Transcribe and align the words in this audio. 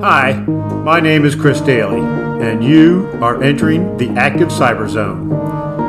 Hi, 0.00 0.34
my 0.84 1.00
name 1.00 1.24
is 1.24 1.34
Chris 1.34 1.62
Daly, 1.62 2.00
and 2.00 2.62
you 2.62 3.08
are 3.22 3.42
entering 3.42 3.96
the 3.96 4.10
Active 4.10 4.48
Cyber 4.48 4.86
Zone. 4.88 5.30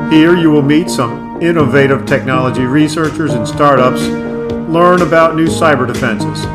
Here 0.09 0.33
you 0.35 0.49
will 0.49 0.61
meet 0.61 0.89
some 0.89 1.41
innovative 1.41 2.05
technology 2.05 2.63
researchers 2.63 3.33
and 3.33 3.45
startups, 3.45 4.01
learn 4.69 5.01
about 5.01 5.35
new 5.35 5.47
cyber 5.47 5.85
defenses, 5.85 6.45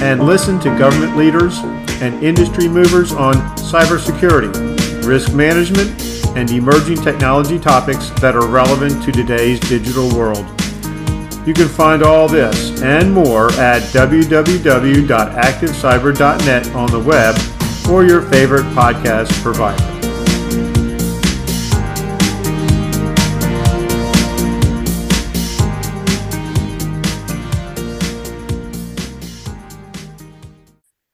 and 0.00 0.22
listen 0.22 0.60
to 0.60 0.78
government 0.78 1.16
leaders 1.16 1.58
and 2.00 2.22
industry 2.22 2.68
movers 2.68 3.12
on 3.12 3.34
cybersecurity, 3.56 5.04
risk 5.04 5.34
management, 5.34 5.90
and 6.36 6.48
emerging 6.52 7.02
technology 7.02 7.58
topics 7.58 8.10
that 8.20 8.36
are 8.36 8.46
relevant 8.46 9.02
to 9.02 9.10
today's 9.10 9.58
digital 9.58 10.08
world. 10.14 10.59
You 11.46 11.54
can 11.54 11.68
find 11.68 12.02
all 12.02 12.28
this 12.28 12.82
and 12.82 13.14
more 13.14 13.50
at 13.52 13.80
www.activecyber.net 13.94 16.74
on 16.74 16.90
the 16.90 17.00
web 17.00 17.34
or 17.90 18.04
your 18.04 18.20
favorite 18.30 18.64
podcast 18.74 19.32
provider. 19.42 19.82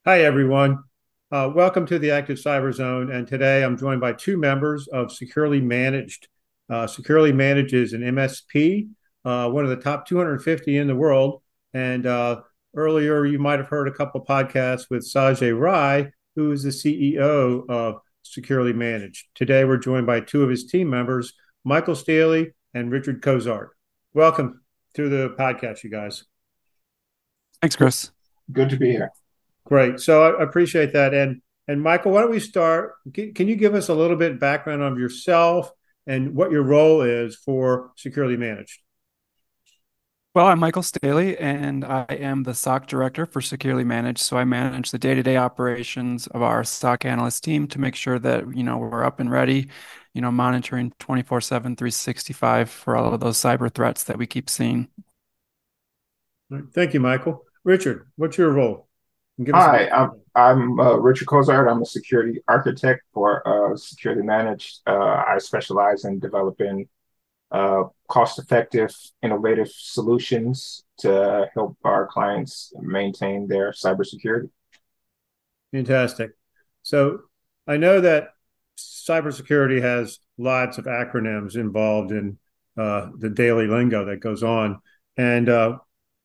Hi, 0.05 0.23
everyone. 0.23 0.83
Uh, 1.31 1.53
welcome 1.55 1.87
to 1.87 2.01
the 2.01 2.11
Active 2.11 2.39
Cyber 2.39 2.75
Zone. 2.75 3.13
And 3.13 3.29
today 3.29 3.63
I'm 3.63 3.79
joined 3.79 4.01
by 4.01 4.13
two 4.13 4.37
members 4.37 4.89
of 4.89 5.13
Securely 5.13 5.61
Managed. 5.61 6.27
Uh, 6.69 6.89
Securely 6.89 7.33
manages 7.33 7.93
an 7.93 8.01
MSP 8.01 8.89
uh, 9.27 9.51
one 9.51 9.65
of 9.65 9.71
the 9.71 9.77
top 9.77 10.07
250 10.07 10.77
in 10.77 10.87
the 10.87 10.95
world. 10.95 11.43
And 11.75 12.07
uh, 12.07 12.43
earlier, 12.75 13.27
you 13.27 13.41
might 13.41 13.59
have 13.59 13.69
heard 13.69 13.89
a 13.89 13.93
couple 13.93 14.25
podcasts 14.25 14.89
with 14.89 15.03
Sajay 15.03 15.59
Rai, 15.59 16.13
who 16.37 16.53
is 16.53 16.63
the 16.63 16.71
CEO 16.71 17.69
of 17.69 17.97
Securely 18.23 18.73
Managed. 18.73 19.27
Today, 19.35 19.65
we're 19.65 19.79
joined 19.79 20.07
by 20.07 20.21
two 20.21 20.45
of 20.45 20.49
his 20.49 20.67
team 20.67 20.89
members, 20.89 21.33
Michael 21.65 21.97
Staley 21.97 22.53
and 22.73 22.93
Richard 22.93 23.21
Cozart. 23.21 23.71
Welcome 24.15 24.63
to 24.95 25.09
the 25.09 25.35
podcast, 25.37 25.83
you 25.83 25.91
guys. 25.91 26.25
Thanks, 27.61 27.75
Chris. 27.75 28.13
Good 28.53 28.71
to 28.71 28.77
be 28.77 28.93
here. 28.93 29.11
Great. 29.65 29.99
So 29.99 30.23
I 30.23 30.43
appreciate 30.43 30.93
that. 30.93 31.13
And 31.13 31.43
and 31.67 31.83
Michael, 31.83 32.13
why 32.13 32.21
don't 32.21 32.31
we 32.31 32.39
start? 32.39 32.95
Can, 33.13 33.35
can 33.35 33.49
you 33.49 33.57
give 33.57 33.75
us 33.75 33.89
a 33.89 33.95
little 33.95 34.17
bit 34.17 34.39
background 34.39 34.83
of 34.83 35.01
yourself 35.01 35.73
and 36.07 36.37
what 36.37 36.53
your 36.53 36.63
role 36.63 37.03
is 37.03 37.35
for 37.35 37.91
Securely 37.97 38.37
Managed? 38.37 38.79
Well, 40.37 40.49
I'm 40.49 40.59
Michael 40.59 40.83
Staley, 40.83 41.39
and 41.39 41.83
I 41.83 42.05
am 42.11 42.43
the 42.43 42.53
SOC 42.53 42.89
director 42.89 43.25
for 43.25 43.41
Securely 43.41 43.85
Managed. 43.85 44.19
So 44.19 44.37
I 44.37 44.45
manage 44.45 44.91
the 44.91 44.99
day-to-day 44.99 45.39
operations 45.39 46.27
of 46.27 46.43
our 46.43 46.63
SOC 46.63 47.07
analyst 47.07 47.43
team 47.43 47.67
to 47.69 47.81
make 47.81 47.95
sure 47.95 48.19
that 48.19 48.55
you 48.55 48.63
know 48.63 48.77
we're 48.77 49.03
up 49.03 49.19
and 49.19 49.31
ready, 49.31 49.71
you 50.13 50.21
know, 50.21 50.31
monitoring 50.31 50.93
24/7, 50.99 51.79
365 51.79 52.69
for 52.69 52.99
all 52.99 53.15
of 53.15 53.21
those 53.21 53.39
cyber 53.39 53.73
threats 53.73 54.05
that 54.05 54.19
we 54.19 54.27
keep 54.27 54.51
seeing. 54.51 54.89
Thank 56.75 56.93
you, 56.93 57.01
Michael. 57.01 57.43
Richard, 57.65 58.07
what's 58.17 58.37
your 58.37 58.51
role? 58.51 58.89
Hi, 59.49 59.89
I'm, 59.89 60.21
I'm 60.35 60.79
uh, 60.79 60.97
Richard 60.97 61.29
Cozart. 61.29 61.67
I'm 61.67 61.81
a 61.81 61.87
security 61.87 62.43
architect 62.47 63.05
for 63.15 63.41
uh, 63.49 63.75
Securely 63.75 64.21
Managed. 64.21 64.81
Uh, 64.87 65.25
I 65.27 65.39
specialize 65.39 66.05
in 66.05 66.19
developing 66.19 66.91
uh, 67.51 67.85
cost 68.09 68.39
effective, 68.39 68.95
innovative 69.23 69.69
solutions 69.69 70.85
to 70.99 71.49
help 71.55 71.77
our 71.85 72.07
clients 72.07 72.73
maintain 72.81 73.47
their 73.47 73.73
cybersecurity. 73.73 74.51
Fantastic. 75.73 76.33
So 76.83 77.21
I 77.67 77.77
know 77.77 78.01
that 78.01 78.29
cybersecurity 78.79 79.81
has 79.83 80.19
lots 80.39 80.79
of 80.79 80.85
acronyms 80.85 81.57
involved 81.57 82.13
in 82.13 82.39
uh, 82.77 83.09
the 83.19 83.31
daily 83.31 83.67
lingo 83.67 84.05
that 84.05 84.21
goes 84.21 84.43
on. 84.43 84.81
And 85.17 85.49
uh, 85.49 85.79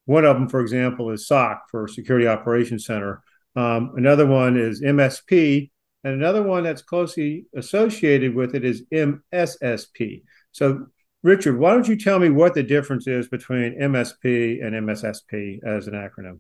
one 0.06 0.26
of 0.26 0.36
them, 0.36 0.50
for 0.50 0.62
example, 0.62 1.12
is 1.12 1.28
SOC 1.28 1.64
for 1.70 1.88
Security 1.88 2.28
Operations 2.28 2.86
Center. 2.86 3.24
Um, 3.56 3.94
another 3.96 4.26
one 4.26 4.58
is 4.58 4.82
MSP, 4.82 5.72
and 6.04 6.14
another 6.14 6.44
one 6.44 6.64
that's 6.64 6.82
closely 6.82 7.46
associated 7.56 8.36
with 8.36 8.56
it 8.56 8.66
is 8.66 8.84
MSSP. 8.92 10.24
So 10.52 10.88
Richard, 11.24 11.60
why 11.60 11.72
don't 11.72 11.88
you 11.88 11.96
tell 11.96 12.18
me 12.18 12.30
what 12.30 12.56
the 12.56 12.64
difference 12.64 13.06
is 13.06 13.28
between 13.28 13.80
MSP 13.80 14.66
and 14.66 14.74
MSSP 14.74 15.64
as 15.64 15.88
an 15.88 15.94
acronym? 15.94 16.40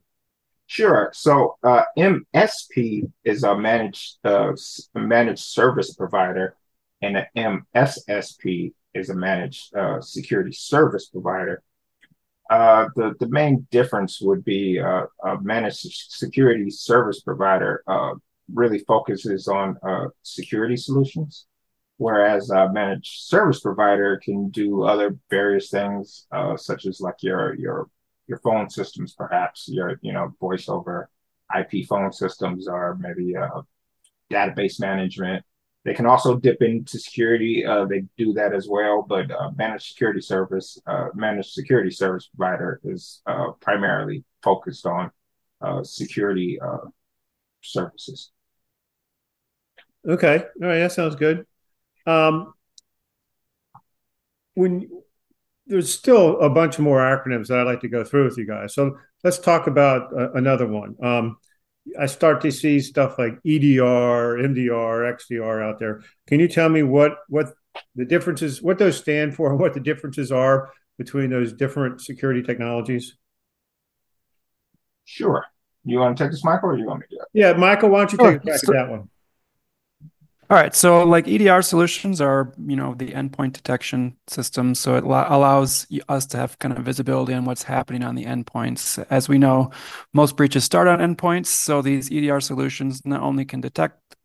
Sure. 0.65 1.11
So 1.13 1.57
uh, 1.63 1.83
MSP 1.97 3.11
is 3.23 3.43
a 3.43 3.55
managed 3.55 4.17
uh, 4.23 4.53
managed 4.95 5.43
service 5.43 5.93
provider, 5.93 6.55
and 7.01 7.27
an 7.35 7.61
MSSP 7.75 8.73
is 8.95 9.09
a 9.09 9.15
managed 9.15 9.75
uh, 9.75 10.01
security 10.01 10.51
service 10.51 11.09
provider. 11.09 11.61
Uh, 12.49 12.87
the 12.95 13.13
the 13.19 13.27
main 13.27 13.67
difference 13.69 14.19
would 14.19 14.43
be 14.43 14.79
uh, 14.79 15.03
a 15.23 15.39
managed 15.41 16.11
security 16.11 16.71
service 16.71 17.21
provider 17.21 17.83
uh, 17.85 18.13
really 18.51 18.79
focuses 18.79 19.47
on 19.47 19.77
security 20.23 20.75
solutions 20.75 21.45
whereas 22.01 22.49
a 22.49 22.67
managed 22.73 23.27
service 23.27 23.59
provider 23.59 24.17
can 24.17 24.49
do 24.49 24.81
other 24.81 25.15
various 25.29 25.69
things, 25.69 26.25
uh, 26.31 26.57
such 26.57 26.87
as 26.87 26.99
like 26.99 27.21
your 27.21 27.53
your 27.53 27.87
your 28.25 28.39
phone 28.39 28.69
systems, 28.71 29.13
perhaps 29.13 29.67
your 29.67 29.99
you 30.01 30.11
know 30.11 30.33
voice 30.39 30.67
over 30.67 31.09
IP 31.55 31.85
phone 31.87 32.11
systems, 32.11 32.67
or 32.67 32.97
maybe 32.99 33.35
uh, 33.37 33.61
database 34.31 34.79
management. 34.79 35.45
They 35.85 35.93
can 35.93 36.07
also 36.07 36.37
dip 36.37 36.63
into 36.63 36.97
security. 36.97 37.65
Uh, 37.65 37.85
they 37.85 38.03
do 38.17 38.33
that 38.33 38.53
as 38.53 38.67
well, 38.67 39.05
but 39.07 39.29
uh, 39.29 39.51
managed 39.55 39.85
security 39.89 40.21
service, 40.21 40.79
uh, 40.87 41.09
managed 41.13 41.51
security 41.51 41.91
service 41.91 42.29
provider 42.35 42.81
is 42.83 43.21
uh, 43.27 43.51
primarily 43.59 44.23
focused 44.41 44.87
on 44.87 45.11
security 45.83 46.59
services. 47.61 48.31
Okay, 50.07 50.45
all 50.61 50.67
right, 50.67 50.79
that 50.79 50.93
sounds 50.93 51.15
good. 51.15 51.45
Um, 52.05 52.53
when 54.53 54.89
there's 55.67 55.93
still 55.93 56.39
a 56.41 56.49
bunch 56.49 56.75
of 56.75 56.83
more 56.83 56.99
acronyms 56.99 57.47
that 57.47 57.59
I'd 57.59 57.63
like 57.63 57.81
to 57.81 57.87
go 57.87 58.03
through 58.03 58.25
with 58.25 58.37
you 58.37 58.45
guys. 58.45 58.73
So 58.73 58.97
let's 59.23 59.39
talk 59.39 59.67
about 59.67 60.11
uh, 60.17 60.31
another 60.33 60.67
one. 60.67 60.95
Um, 61.01 61.37
I 61.99 62.05
start 62.05 62.41
to 62.41 62.51
see 62.51 62.79
stuff 62.79 63.17
like 63.17 63.33
EDR, 63.45 64.37
MDR, 64.37 65.17
XDR 65.17 65.63
out 65.63 65.79
there. 65.79 66.01
Can 66.27 66.39
you 66.39 66.47
tell 66.47 66.69
me 66.69 66.83
what 66.83 67.17
what 67.27 67.53
the 67.95 68.05
differences, 68.05 68.61
what 68.61 68.77
those 68.77 68.97
stand 68.97 69.35
for, 69.35 69.49
and 69.49 69.59
what 69.59 69.73
the 69.73 69.79
differences 69.79 70.31
are 70.31 70.71
between 70.97 71.29
those 71.29 71.53
different 71.53 72.01
security 72.01 72.43
technologies? 72.43 73.17
Sure. 75.05 75.45
You 75.83 75.99
want 75.99 76.17
to 76.17 76.23
take 76.23 76.31
this, 76.31 76.43
Michael, 76.43 76.69
or 76.69 76.77
you 76.77 76.85
want 76.85 76.99
me 76.99 77.17
to? 77.17 77.25
Yeah, 77.33 77.53
Michael, 77.53 77.89
why 77.89 77.99
don't 77.99 78.11
you 78.11 78.17
take 78.19 78.35
a 78.35 78.39
crack 78.39 78.63
at 78.63 78.69
that 78.73 78.89
one? 78.89 79.09
All 80.51 80.57
right, 80.57 80.75
so 80.75 81.05
like 81.05 81.29
EDR 81.29 81.61
solutions 81.61 82.19
are, 82.19 82.51
you 82.67 82.75
know, 82.75 82.93
the 82.93 83.13
endpoint 83.13 83.53
detection 83.53 84.17
system. 84.27 84.75
So 84.75 84.97
it 84.97 85.05
allows 85.05 85.87
us 86.09 86.25
to 86.25 86.37
have 86.37 86.59
kind 86.59 86.77
of 86.77 86.83
visibility 86.83 87.33
on 87.33 87.45
what's 87.45 87.63
happening 87.63 88.03
on 88.03 88.15
the 88.15 88.25
endpoints. 88.25 89.01
As 89.09 89.29
we 89.29 89.37
know, 89.37 89.71
most 90.11 90.35
breaches 90.35 90.65
start 90.65 90.89
on 90.89 90.99
endpoints. 90.99 91.45
So 91.45 91.81
these 91.81 92.11
EDR 92.11 92.41
solutions 92.41 93.05
not 93.05 93.21
only 93.21 93.45
can 93.45 93.61
detect 93.61 94.17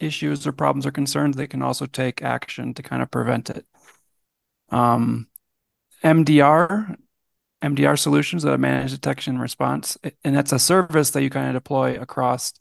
issues 0.00 0.46
or 0.46 0.52
problems 0.52 0.86
or 0.86 0.92
concerns, 0.92 1.36
they 1.36 1.46
can 1.46 1.60
also 1.60 1.84
take 1.84 2.22
action 2.22 2.72
to 2.72 2.82
kind 2.82 3.02
of 3.02 3.10
prevent 3.10 3.50
it. 3.50 3.66
Um, 4.70 5.28
MDR, 6.02 6.96
MDR 7.60 7.98
solutions 7.98 8.44
that 8.44 8.52
are 8.54 8.56
managed 8.56 8.94
detection 8.94 9.34
and 9.34 9.42
response, 9.42 9.98
and 10.24 10.34
that's 10.34 10.52
a 10.52 10.58
service 10.58 11.10
that 11.10 11.22
you 11.22 11.28
kind 11.28 11.48
of 11.48 11.62
deploy 11.62 12.00
across 12.00 12.54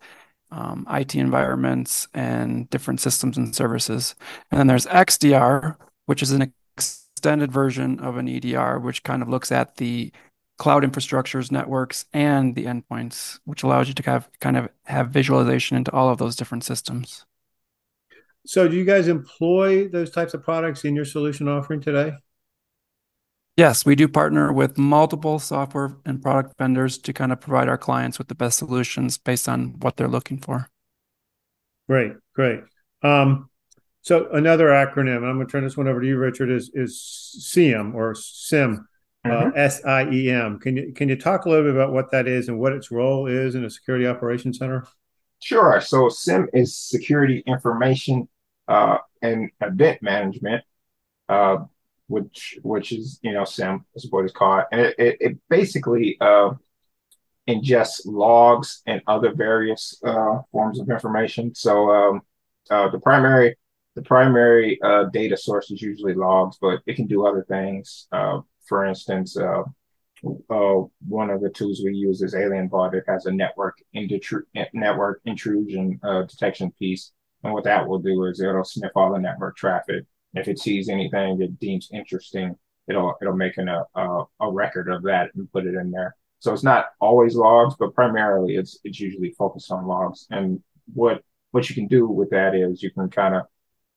um, 0.51 0.85
IT 0.89 1.15
environments 1.15 2.07
and 2.13 2.69
different 2.69 3.01
systems 3.01 3.37
and 3.37 3.55
services. 3.55 4.15
And 4.51 4.59
then 4.59 4.67
there's 4.67 4.85
XDR, 4.85 5.77
which 6.05 6.21
is 6.21 6.31
an 6.31 6.53
extended 6.77 7.51
version 7.51 7.99
of 7.99 8.17
an 8.17 8.27
EDR, 8.27 8.79
which 8.79 9.03
kind 9.03 9.21
of 9.21 9.29
looks 9.29 9.51
at 9.51 9.77
the 9.77 10.11
cloud 10.57 10.83
infrastructures, 10.83 11.51
networks, 11.51 12.05
and 12.13 12.55
the 12.55 12.65
endpoints, 12.65 13.39
which 13.45 13.63
allows 13.63 13.87
you 13.87 13.93
to 13.93 14.03
have 14.03 14.29
kind 14.39 14.57
of 14.57 14.69
have 14.85 15.09
visualization 15.09 15.75
into 15.75 15.91
all 15.91 16.09
of 16.09 16.17
those 16.17 16.35
different 16.35 16.63
systems. 16.63 17.25
So, 18.45 18.67
do 18.67 18.75
you 18.75 18.85
guys 18.85 19.07
employ 19.07 19.87
those 19.87 20.11
types 20.11 20.33
of 20.33 20.43
products 20.43 20.85
in 20.85 20.95
your 20.95 21.05
solution 21.05 21.47
offering 21.47 21.81
today? 21.81 22.13
Yes, 23.57 23.85
we 23.85 23.95
do 23.95 24.09
partner 24.09 24.51
with 24.51 24.77
multiple 24.77 25.39
software 25.39 25.95
and 26.05 26.21
product 26.21 26.57
vendors 26.57 26.97
to 26.97 27.13
kind 27.13 27.31
of 27.31 27.39
provide 27.39 27.69
our 27.69 27.77
clients 27.77 28.17
with 28.17 28.27
the 28.27 28.35
best 28.35 28.57
solutions 28.57 29.17
based 29.17 29.47
on 29.47 29.79
what 29.79 29.95
they're 29.95 30.09
looking 30.09 30.39
for. 30.39 30.69
Great, 31.87 32.13
great. 32.33 32.61
Um, 33.01 33.49
so 34.01 34.29
another 34.31 34.67
acronym, 34.67 35.23
I'm 35.23 35.35
going 35.35 35.47
to 35.47 35.51
turn 35.51 35.63
this 35.63 35.77
one 35.77 35.87
over 35.87 36.01
to 36.01 36.07
you, 36.07 36.17
Richard, 36.17 36.51
is 36.51 36.69
is 36.73 37.01
SIEM 37.01 37.95
or 37.95 38.13
SIM, 38.13 38.87
uh, 39.23 39.29
mm-hmm. 39.29 39.47
uh, 39.47 39.51
S 39.55 39.85
I 39.85 40.09
E 40.09 40.29
M. 40.29 40.59
Can 40.59 40.75
you 40.75 40.91
can 40.93 41.07
you 41.07 41.15
talk 41.15 41.45
a 41.45 41.49
little 41.49 41.63
bit 41.63 41.73
about 41.73 41.93
what 41.93 42.11
that 42.11 42.27
is 42.27 42.49
and 42.49 42.59
what 42.59 42.73
its 42.73 42.91
role 42.91 43.25
is 43.27 43.55
in 43.55 43.63
a 43.63 43.69
security 43.69 44.05
operations 44.05 44.57
center? 44.57 44.85
Sure. 45.41 45.79
So 45.79 46.09
SIEM 46.09 46.49
is 46.53 46.75
security 46.75 47.41
information 47.47 48.27
uh, 48.67 48.97
and 49.21 49.49
event 49.61 50.01
management, 50.01 50.63
uh, 51.29 51.57
which 52.07 52.59
which 52.61 52.91
is 52.91 53.19
you 53.21 53.33
know 53.33 53.43
SIEM 53.43 53.85
is 53.95 54.07
what 54.09 54.25
it's 54.25 54.33
called, 54.33 54.65
and 54.71 54.81
it, 54.81 54.95
it, 54.97 55.17
it 55.19 55.37
basically 55.49 56.17
uh, 56.21 56.51
ingests 57.47 58.01
logs 58.05 58.81
and 58.85 59.01
other 59.07 59.33
various 59.33 59.99
uh, 60.05 60.39
forms 60.51 60.79
of 60.79 60.89
information. 60.89 61.53
So 61.55 61.89
um, 61.89 62.21
uh, 62.69 62.89
the 62.89 62.99
primary 62.99 63.55
the 63.95 64.01
primary 64.01 64.79
uh, 64.83 65.05
data 65.05 65.37
source 65.37 65.71
is 65.71 65.81
usually 65.81 66.13
logs, 66.13 66.57
but 66.59 66.81
it 66.85 66.95
can 66.95 67.07
do 67.07 67.25
other 67.25 67.45
things. 67.47 68.07
Uh, 68.11 68.41
for 68.67 68.85
instance, 68.85 69.37
uh, 69.37 69.63
one 71.07 71.29
of 71.29 71.41
the 71.41 71.49
tools 71.49 71.81
we 71.83 71.93
use 71.93 72.21
is 72.21 72.33
AlienVault. 72.33 72.93
It 72.93 73.03
has 73.07 73.25
a 73.25 73.31
network 73.31 73.77
network 74.73 75.21
intrusion 75.25 75.99
detection 76.27 76.71
piece, 76.77 77.11
and 77.43 77.53
what 77.53 77.63
that 77.63 77.87
will 77.87 77.99
do 77.99 78.25
is 78.25 78.41
it'll 78.41 78.63
sniff 78.63 78.91
all 78.95 79.13
the 79.13 79.19
network 79.19 79.55
traffic. 79.55 80.03
If 80.35 80.47
it 80.47 80.59
sees 80.59 80.89
anything 80.89 81.41
it 81.41 81.59
deems 81.59 81.89
interesting, 81.93 82.55
it'll 82.87 83.15
it'll 83.21 83.35
make 83.35 83.57
an, 83.57 83.69
a 83.69 83.85
a 84.39 84.51
record 84.51 84.89
of 84.89 85.03
that 85.03 85.31
and 85.35 85.51
put 85.51 85.65
it 85.65 85.75
in 85.75 85.91
there. 85.91 86.15
So 86.39 86.53
it's 86.53 86.63
not 86.63 86.87
always 86.99 87.35
logs, 87.35 87.75
but 87.79 87.95
primarily 87.95 88.55
it's 88.55 88.79
it's 88.83 88.99
usually 88.99 89.31
focused 89.31 89.71
on 89.71 89.87
logs. 89.87 90.27
And 90.29 90.61
what 90.93 91.23
what 91.51 91.69
you 91.69 91.75
can 91.75 91.87
do 91.87 92.07
with 92.07 92.29
that 92.31 92.53
is 92.53 92.83
you 92.83 92.91
can 92.91 93.09
kind 93.09 93.35
of 93.35 93.43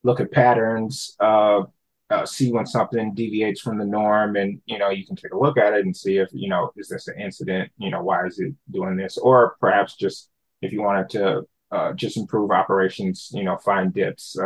look 0.04 0.20
at 0.20 0.30
patterns, 0.32 1.16
uh, 1.20 1.62
uh, 2.10 2.24
see 2.24 2.52
when 2.52 2.64
something 2.64 3.14
deviates 3.14 3.60
from 3.60 3.78
the 3.78 3.84
norm, 3.84 4.36
and 4.36 4.60
you 4.66 4.78
know 4.78 4.90
you 4.90 5.04
can 5.06 5.16
take 5.16 5.32
a 5.32 5.38
look 5.38 5.58
at 5.58 5.74
it 5.74 5.84
and 5.84 5.96
see 5.96 6.16
if 6.18 6.28
you 6.32 6.48
know 6.48 6.72
is 6.76 6.88
this 6.88 7.08
an 7.08 7.20
incident? 7.20 7.70
You 7.78 7.90
know 7.90 8.02
why 8.02 8.26
is 8.26 8.38
it 8.38 8.54
doing 8.70 8.96
this? 8.96 9.18
Or 9.18 9.56
perhaps 9.60 9.96
just 9.96 10.30
if 10.62 10.72
you 10.72 10.82
wanted 10.82 11.10
to 11.10 11.42
uh, 11.70 11.92
just 11.92 12.16
improve 12.16 12.50
operations, 12.50 13.30
you 13.32 13.44
know, 13.44 13.58
find 13.58 13.92
dips, 13.92 14.38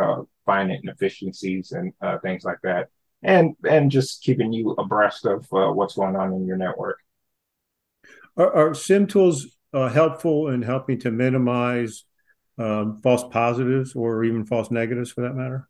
find 0.45 0.71
inefficiencies, 0.71 1.71
and 1.71 1.93
uh, 2.01 2.17
things 2.19 2.43
like 2.43 2.59
that, 2.63 2.89
and 3.21 3.55
and 3.69 3.91
just 3.91 4.23
keeping 4.23 4.53
you 4.53 4.71
abreast 4.71 5.25
of 5.25 5.47
uh, 5.53 5.71
what's 5.71 5.95
going 5.95 6.15
on 6.15 6.33
in 6.33 6.45
your 6.45 6.57
network. 6.57 6.99
Are, 8.37 8.53
are 8.53 8.73
SIEM 8.73 9.07
tools 9.07 9.57
uh, 9.73 9.89
helpful 9.89 10.49
in 10.49 10.61
helping 10.61 10.99
to 10.99 11.11
minimize 11.11 12.05
um, 12.57 12.99
false 13.01 13.23
positives 13.31 13.95
or 13.95 14.23
even 14.23 14.45
false 14.45 14.71
negatives 14.71 15.11
for 15.11 15.21
that 15.21 15.35
matter? 15.35 15.67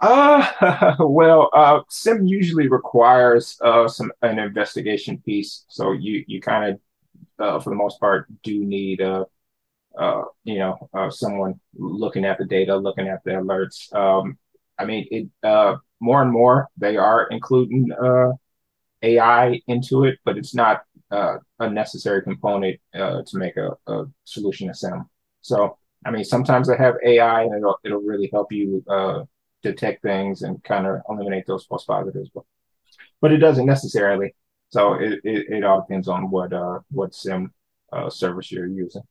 Uh, 0.00 0.94
well, 0.98 1.48
uh, 1.52 1.80
SIEM 1.88 2.26
usually 2.26 2.68
requires 2.68 3.58
uh, 3.62 3.86
some 3.88 4.12
an 4.22 4.38
investigation 4.38 5.18
piece, 5.18 5.64
so 5.68 5.92
you 5.92 6.24
you 6.26 6.40
kind 6.40 6.74
of, 6.74 6.80
uh, 7.38 7.60
for 7.60 7.70
the 7.70 7.76
most 7.76 8.00
part, 8.00 8.26
do 8.42 8.64
need 8.64 9.00
a, 9.00 9.26
uh, 9.98 10.22
you 10.44 10.58
know, 10.58 10.88
uh, 10.94 11.10
someone 11.10 11.60
looking 11.74 12.24
at 12.24 12.38
the 12.38 12.44
data, 12.44 12.76
looking 12.76 13.08
at 13.08 13.22
the 13.24 13.32
alerts. 13.32 13.92
Um, 13.94 14.38
I 14.78 14.84
mean, 14.84 15.06
it 15.10 15.28
uh, 15.46 15.76
more 16.00 16.22
and 16.22 16.32
more 16.32 16.68
they 16.76 16.96
are 16.96 17.26
including 17.30 17.92
uh, 17.92 18.32
AI 19.02 19.60
into 19.66 20.04
it, 20.04 20.18
but 20.24 20.38
it's 20.38 20.54
not 20.54 20.82
uh, 21.10 21.36
a 21.58 21.68
necessary 21.68 22.22
component 22.22 22.80
uh, 22.94 23.22
to 23.26 23.36
make 23.36 23.56
a, 23.56 23.70
a 23.86 24.04
solution 24.24 24.68
to 24.68 24.74
SIEM. 24.74 25.08
So, 25.42 25.76
I 26.06 26.10
mean, 26.10 26.24
sometimes 26.24 26.70
I 26.70 26.76
have 26.76 26.94
AI 27.04 27.42
and 27.42 27.54
it'll, 27.56 27.78
it'll 27.84 28.00
really 28.00 28.30
help 28.32 28.52
you 28.52 28.84
detect 29.62 30.02
things 30.02 30.42
and 30.42 30.62
kind 30.64 30.86
of 30.86 31.00
eliminate 31.08 31.46
those 31.46 31.64
false 31.64 31.84
positives, 31.84 32.30
but, 32.34 32.44
but 33.20 33.32
it 33.32 33.38
doesn't 33.38 33.66
necessarily. 33.66 34.34
So 34.70 34.94
it, 34.94 35.20
it, 35.22 35.46
it 35.48 35.64
all 35.64 35.82
depends 35.82 36.08
on 36.08 36.30
what 36.30 36.52
what 36.90 37.14
SIEM 37.14 37.52
uh, 37.92 38.08
service 38.08 38.50
you're 38.50 38.66
using. 38.66 39.02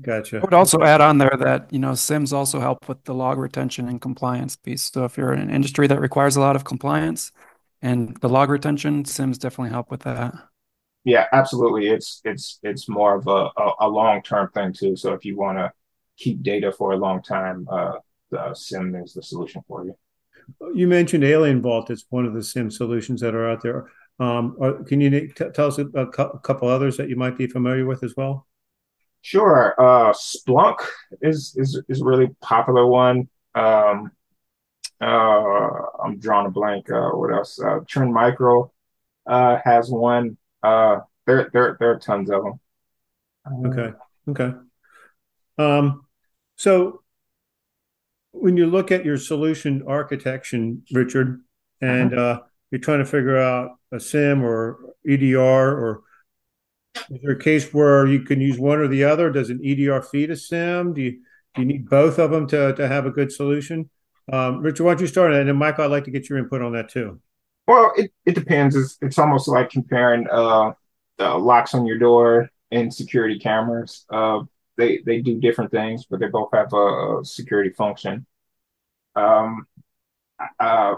Gotcha. 0.00 0.38
I 0.38 0.40
would 0.40 0.54
also 0.54 0.82
add 0.82 1.00
on 1.00 1.18
there 1.18 1.36
that, 1.38 1.72
you 1.72 1.78
know, 1.78 1.92
SIEMs 1.92 2.32
also 2.32 2.60
help 2.60 2.88
with 2.88 3.04
the 3.04 3.14
log 3.14 3.38
retention 3.38 3.88
and 3.88 4.00
compliance 4.00 4.56
piece. 4.56 4.90
So 4.90 5.04
if 5.04 5.18
you're 5.18 5.32
in 5.32 5.40
an 5.40 5.50
industry 5.50 5.86
that 5.86 6.00
requires 6.00 6.36
a 6.36 6.40
lot 6.40 6.56
of 6.56 6.64
compliance 6.64 7.30
and 7.82 8.16
the 8.20 8.28
log 8.28 8.48
retention, 8.48 9.04
SIEMs 9.04 9.38
definitely 9.38 9.70
help 9.70 9.90
with 9.90 10.00
that. 10.02 10.34
Yeah, 11.04 11.26
absolutely. 11.32 11.88
It's 11.88 12.20
it's 12.24 12.60
it's 12.62 12.88
more 12.88 13.16
of 13.16 13.26
a, 13.26 13.50
a, 13.60 13.72
a 13.80 13.88
long 13.88 14.22
term 14.22 14.50
thing 14.52 14.72
too. 14.72 14.96
So 14.96 15.12
if 15.12 15.24
you 15.24 15.36
want 15.36 15.58
to 15.58 15.72
keep 16.16 16.42
data 16.42 16.72
for 16.72 16.92
a 16.92 16.96
long 16.96 17.22
time, 17.22 17.66
uh, 17.70 17.94
the 18.30 18.54
SIEM 18.54 18.94
is 18.94 19.12
the 19.12 19.22
solution 19.22 19.62
for 19.66 19.84
you. 19.84 19.94
You 20.74 20.88
mentioned 20.88 21.24
AlienVault 21.24 21.90
It's 21.90 22.06
one 22.10 22.24
of 22.24 22.34
the 22.34 22.42
SIEM 22.42 22.70
solutions 22.70 23.20
that 23.20 23.34
are 23.34 23.48
out 23.50 23.62
there. 23.62 23.90
Um, 24.18 24.54
or, 24.58 24.84
can 24.84 25.00
you 25.00 25.28
t- 25.28 25.50
tell 25.54 25.66
us 25.66 25.78
a, 25.78 25.86
a, 25.86 26.06
couple 26.06 26.68
others 26.68 26.96
that 26.98 27.08
you 27.08 27.16
might 27.16 27.36
be 27.36 27.46
familiar 27.46 27.86
with 27.86 28.04
as 28.04 28.14
well? 28.16 28.46
Sure. 29.22 29.74
Uh, 29.78 30.12
Splunk 30.12 30.78
is 31.20 31.54
is 31.56 31.80
is 31.88 32.00
a 32.00 32.04
really 32.04 32.28
popular 32.40 32.86
one. 32.86 33.28
Um, 33.54 34.10
uh, 35.00 35.70
I'm 36.04 36.18
drawing 36.18 36.46
a 36.46 36.50
blank. 36.50 36.90
Uh, 36.90 37.10
what 37.10 37.32
else? 37.32 37.58
Uh, 37.60 37.80
Trend 37.88 38.12
Micro 38.12 38.72
uh, 39.26 39.58
has 39.64 39.90
one. 39.90 40.36
Uh, 40.62 41.00
there, 41.26 41.50
there, 41.52 41.76
there 41.78 41.90
are 41.92 41.98
tons 41.98 42.30
of 42.30 42.42
them. 42.44 42.60
Okay. 43.66 43.92
Okay. 44.28 44.56
Um, 45.58 46.06
so 46.56 47.02
when 48.32 48.56
you 48.56 48.66
look 48.66 48.90
at 48.90 49.04
your 49.04 49.18
solution 49.18 49.82
architecture, 49.86 50.74
Richard, 50.92 51.42
and 51.80 52.14
uh-huh. 52.14 52.22
uh, 52.22 52.38
you're 52.70 52.80
trying 52.80 53.00
to 53.00 53.04
figure 53.04 53.38
out 53.38 53.78
a 53.92 54.00
SIEM 54.00 54.44
or 54.44 54.78
EDR, 55.08 55.38
or 55.38 56.02
is 56.94 57.20
there 57.22 57.32
a 57.32 57.38
case 57.38 57.72
where 57.72 58.06
you 58.06 58.20
can 58.20 58.40
use 58.40 58.58
one 58.58 58.78
or 58.78 58.88
the 58.88 59.04
other? 59.04 59.30
Does 59.30 59.50
an 59.50 59.60
EDR 59.64 60.02
feed 60.02 60.30
a 60.30 60.36
SIEM? 60.36 60.94
Do 60.94 61.02
you 61.02 61.20
do 61.54 61.62
you 61.62 61.64
need 61.66 61.88
both 61.88 62.18
of 62.18 62.30
them 62.30 62.46
to 62.48 62.74
to 62.74 62.88
have 62.88 63.06
a 63.06 63.10
good 63.10 63.32
solution? 63.32 63.90
Um, 64.32 64.60
Richard, 64.60 64.84
why 64.84 64.92
don't 64.92 65.00
you 65.00 65.06
start? 65.06 65.32
And 65.32 65.48
then 65.48 65.56
Michael, 65.56 65.84
I'd 65.84 65.90
like 65.90 66.04
to 66.04 66.10
get 66.10 66.28
your 66.28 66.38
input 66.38 66.62
on 66.62 66.72
that 66.72 66.88
too. 66.88 67.20
Well, 67.66 67.92
it, 67.96 68.12
it 68.24 68.34
depends. 68.34 68.76
It's, 68.76 68.98
it's 69.00 69.18
almost 69.18 69.48
like 69.48 69.70
comparing 69.70 70.26
uh, 70.30 70.72
locks 71.18 71.74
on 71.74 71.86
your 71.86 71.98
door 71.98 72.48
and 72.70 72.92
security 72.92 73.38
cameras. 73.38 74.04
Uh, 74.10 74.40
they 74.76 74.98
they 75.04 75.20
do 75.20 75.40
different 75.40 75.70
things, 75.70 76.06
but 76.08 76.20
they 76.20 76.26
both 76.26 76.50
have 76.52 76.72
a, 76.72 77.20
a 77.20 77.24
security 77.24 77.70
function. 77.70 78.26
Um, 79.14 79.66
uh, 80.58 80.96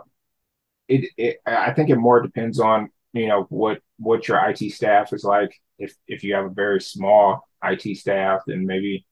it, 0.88 1.11
it 1.17 1.40
I 1.47 1.73
think 1.73 1.90
it 1.90 1.97
more 1.97 2.20
depends 2.20 2.61
on 2.61 2.90
you 3.14 3.28
know 3.28 3.46
what 3.49 3.81
what 3.99 4.28
your 4.28 4.38
IT 4.49 4.58
staff 4.72 5.12
is 5.12 5.25
like. 5.25 5.55
If 5.78 5.94
if 6.06 6.22
you 6.25 6.34
have 6.34 6.46
a 6.46 6.50
very 6.50 6.81
small 6.81 7.49
IT 7.62 7.96
staff, 7.96 8.43
then 8.46 8.66
maybe 8.66 9.06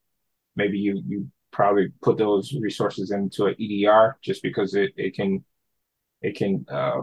maybe 0.55 0.77
you 0.77 1.01
you 1.07 1.31
probably 1.51 1.89
put 2.01 2.17
those 2.17 2.53
resources 2.53 3.11
into 3.11 3.45
an 3.45 3.55
EDR 3.59 4.17
just 4.21 4.43
because 4.43 4.75
it, 4.75 4.91
it 4.97 5.15
can 5.15 5.43
it 6.21 6.35
can 6.35 6.65
uh, 6.69 7.01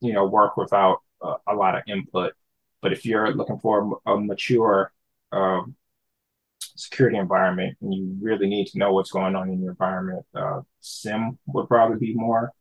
you 0.00 0.12
know 0.12 0.26
work 0.26 0.56
without 0.56 0.98
a 1.22 1.54
lot 1.54 1.76
of 1.76 1.82
input. 1.88 2.32
But 2.80 2.92
if 2.92 3.04
you're 3.04 3.34
looking 3.34 3.58
for 3.58 3.98
a, 4.06 4.16
mature 4.16 4.92
um, 5.32 5.74
security 6.60 7.18
environment 7.18 7.76
and 7.80 7.92
you 7.92 8.16
really 8.20 8.48
need 8.48 8.68
to 8.68 8.78
know 8.78 8.92
what's 8.92 9.10
going 9.10 9.34
on 9.34 9.50
in 9.50 9.60
your 9.60 9.70
environment, 9.72 10.24
uh, 10.34 10.60
SIEM 10.80 11.38
would 11.46 11.66
probably 11.66 11.98
be 11.98 12.14
more 12.14 12.52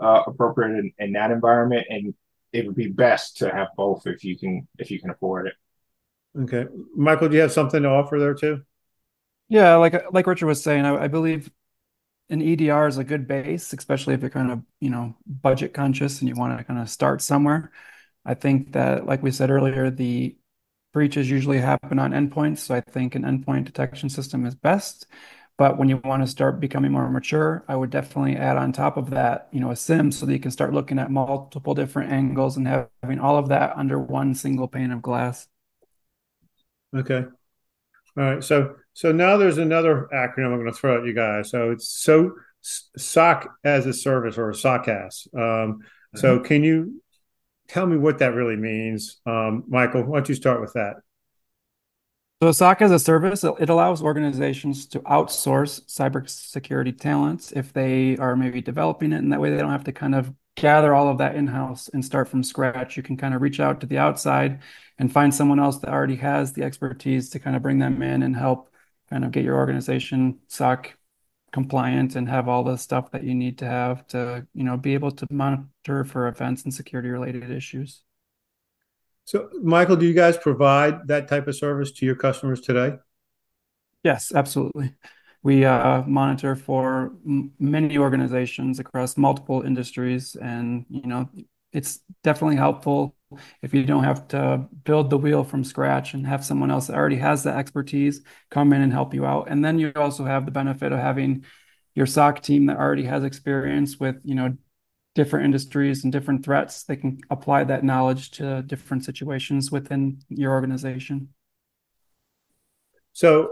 uh, 0.00 0.22
appropriate 0.28 0.78
in, 0.78 0.92
in 0.98 1.12
that 1.12 1.32
environment, 1.32 1.86
and 1.90 2.14
it 2.52 2.66
would 2.66 2.76
be 2.76 2.88
best 2.88 3.38
to 3.38 3.50
have 3.50 3.68
both 3.76 4.06
if 4.06 4.24
you 4.24 4.38
can 4.38 4.66
if 4.78 4.90
you 4.90 5.00
can 5.00 5.10
afford 5.10 5.46
it. 5.48 5.54
Okay, 6.38 6.66
Michael, 6.94 7.28
do 7.28 7.34
you 7.34 7.42
have 7.42 7.52
something 7.52 7.82
to 7.82 7.88
offer 7.88 8.18
there 8.18 8.34
too? 8.34 8.62
Yeah, 9.48 9.76
like 9.76 10.12
like 10.12 10.26
Richard 10.26 10.46
was 10.46 10.62
saying, 10.62 10.84
I, 10.84 11.04
I 11.04 11.08
believe 11.08 11.50
an 12.30 12.40
EDR 12.40 12.86
is 12.86 12.98
a 12.98 13.04
good 13.04 13.26
base, 13.26 13.72
especially 13.72 14.14
if 14.14 14.20
you're 14.20 14.30
kind 14.30 14.52
of, 14.52 14.62
you 14.80 14.90
know, 14.90 15.16
budget 15.26 15.74
conscious 15.74 16.20
and 16.20 16.28
you 16.28 16.36
want 16.36 16.56
to 16.56 16.64
kind 16.64 16.80
of 16.80 16.88
start 16.88 17.20
somewhere. 17.20 17.72
I 18.24 18.34
think 18.34 18.72
that, 18.72 19.06
like 19.06 19.22
we 19.22 19.32
said 19.32 19.50
earlier, 19.50 19.90
the 19.90 20.36
breaches 20.92 21.28
usually 21.28 21.58
happen 21.58 21.98
on 21.98 22.12
endpoints. 22.12 22.58
So 22.58 22.74
I 22.74 22.80
think 22.80 23.14
an 23.14 23.22
endpoint 23.22 23.64
detection 23.64 24.08
system 24.08 24.46
is 24.46 24.54
best. 24.54 25.06
But 25.60 25.76
when 25.76 25.90
you 25.90 26.00
want 26.02 26.22
to 26.22 26.26
start 26.26 26.58
becoming 26.58 26.90
more 26.90 27.10
mature, 27.10 27.62
I 27.68 27.76
would 27.76 27.90
definitely 27.90 28.34
add 28.34 28.56
on 28.56 28.72
top 28.72 28.96
of 28.96 29.10
that, 29.10 29.50
you 29.52 29.60
know, 29.60 29.70
a 29.70 29.76
SIEM 29.76 30.10
so 30.10 30.24
that 30.24 30.32
you 30.32 30.40
can 30.40 30.50
start 30.50 30.72
looking 30.72 30.98
at 30.98 31.10
multiple 31.10 31.74
different 31.74 32.10
angles 32.10 32.56
and 32.56 32.66
having 32.66 33.20
all 33.20 33.36
of 33.36 33.48
that 33.48 33.76
under 33.76 33.98
one 33.98 34.34
single 34.34 34.68
pane 34.68 34.90
of 34.90 35.02
glass. 35.02 35.46
Okay. 36.96 37.26
All 38.16 38.24
right. 38.24 38.42
So 38.42 38.76
so 38.94 39.12
now 39.12 39.36
there's 39.36 39.58
another 39.58 40.08
acronym 40.14 40.46
I'm 40.46 40.60
going 40.60 40.64
to 40.64 40.72
throw 40.72 40.98
at 40.98 41.06
you 41.06 41.12
guys. 41.12 41.50
So 41.50 41.72
it's 41.72 41.90
so 41.90 42.32
SOC 42.62 43.46
as 43.62 43.84
a 43.84 43.92
service 43.92 44.38
or 44.38 44.52
SOCAS. 44.52 45.28
Um, 45.34 45.40
mm-hmm. 45.42 46.18
So 46.20 46.40
can 46.40 46.64
you 46.64 47.02
tell 47.68 47.84
me 47.84 47.98
what 47.98 48.20
that 48.20 48.32
really 48.32 48.56
means, 48.56 49.20
um, 49.26 49.64
Michael? 49.68 50.04
Why 50.04 50.20
don't 50.20 50.28
you 50.30 50.34
start 50.34 50.62
with 50.62 50.72
that? 50.72 50.94
So 52.42 52.52
SOC 52.52 52.80
as 52.80 52.90
a 52.90 52.98
service, 52.98 53.44
it 53.44 53.68
allows 53.68 54.02
organizations 54.02 54.86
to 54.86 55.00
outsource 55.00 55.82
cybersecurity 55.84 56.98
talents 56.98 57.52
if 57.52 57.74
they 57.74 58.16
are 58.16 58.34
maybe 58.34 58.62
developing 58.62 59.12
it, 59.12 59.18
and 59.18 59.30
that 59.30 59.40
way 59.40 59.50
they 59.50 59.58
don't 59.58 59.70
have 59.70 59.84
to 59.84 59.92
kind 59.92 60.14
of 60.14 60.32
gather 60.56 60.94
all 60.94 61.08
of 61.08 61.18
that 61.18 61.34
in-house 61.34 61.88
and 61.88 62.02
start 62.02 62.28
from 62.28 62.42
scratch. 62.42 62.96
You 62.96 63.02
can 63.02 63.18
kind 63.18 63.34
of 63.34 63.42
reach 63.42 63.60
out 63.60 63.82
to 63.82 63.86
the 63.86 63.98
outside 63.98 64.60
and 64.98 65.12
find 65.12 65.34
someone 65.34 65.60
else 65.60 65.80
that 65.80 65.90
already 65.90 66.16
has 66.16 66.54
the 66.54 66.62
expertise 66.62 67.28
to 67.30 67.38
kind 67.38 67.56
of 67.56 67.62
bring 67.62 67.78
them 67.78 68.00
in 68.00 68.22
and 68.22 68.34
help 68.34 68.72
kind 69.10 69.22
of 69.22 69.32
get 69.32 69.44
your 69.44 69.56
organization 69.56 70.38
SOC 70.48 70.96
compliant 71.52 72.16
and 72.16 72.26
have 72.26 72.48
all 72.48 72.64
the 72.64 72.78
stuff 72.78 73.10
that 73.10 73.22
you 73.22 73.34
need 73.34 73.58
to 73.58 73.66
have 73.66 74.06
to, 74.06 74.46
you 74.54 74.64
know, 74.64 74.78
be 74.78 74.94
able 74.94 75.10
to 75.10 75.26
monitor 75.30 76.04
for 76.04 76.26
events 76.26 76.62
and 76.64 76.72
security 76.72 77.10
related 77.10 77.50
issues. 77.50 78.02
So, 79.24 79.48
Michael, 79.62 79.96
do 79.96 80.06
you 80.06 80.14
guys 80.14 80.36
provide 80.36 81.06
that 81.08 81.28
type 81.28 81.46
of 81.46 81.56
service 81.56 81.92
to 81.92 82.06
your 82.06 82.16
customers 82.16 82.60
today? 82.60 82.96
Yes, 84.02 84.32
absolutely. 84.34 84.94
We 85.42 85.64
uh, 85.64 86.02
monitor 86.02 86.56
for 86.56 87.12
many 87.24 87.96
organizations 87.96 88.78
across 88.78 89.16
multiple 89.16 89.62
industries, 89.62 90.36
and 90.36 90.84
you 90.90 91.06
know, 91.06 91.30
it's 91.72 92.00
definitely 92.22 92.56
helpful 92.56 93.14
if 93.62 93.72
you 93.72 93.84
don't 93.84 94.04
have 94.04 94.26
to 94.28 94.66
build 94.84 95.08
the 95.08 95.18
wheel 95.18 95.44
from 95.44 95.64
scratch 95.64 96.14
and 96.14 96.26
have 96.26 96.44
someone 96.44 96.70
else 96.70 96.88
that 96.88 96.96
already 96.96 97.16
has 97.16 97.42
the 97.42 97.50
expertise 97.50 98.22
come 98.50 98.72
in 98.72 98.82
and 98.82 98.92
help 98.92 99.14
you 99.14 99.24
out. 99.24 99.48
And 99.48 99.64
then 99.64 99.78
you 99.78 99.92
also 99.96 100.24
have 100.24 100.44
the 100.44 100.50
benefit 100.50 100.92
of 100.92 100.98
having 100.98 101.44
your 101.94 102.06
SOC 102.06 102.42
team 102.42 102.66
that 102.66 102.76
already 102.76 103.04
has 103.04 103.24
experience 103.24 103.98
with, 103.98 104.16
you 104.24 104.34
know, 104.34 104.56
different 105.14 105.44
industries 105.44 106.04
and 106.04 106.12
different 106.12 106.44
threats. 106.44 106.84
They 106.84 106.96
can 106.96 107.18
apply 107.30 107.64
that 107.64 107.84
knowledge 107.84 108.30
to 108.32 108.62
different 108.62 109.04
situations 109.04 109.70
within 109.70 110.20
your 110.28 110.52
organization. 110.52 111.28
So 113.12 113.50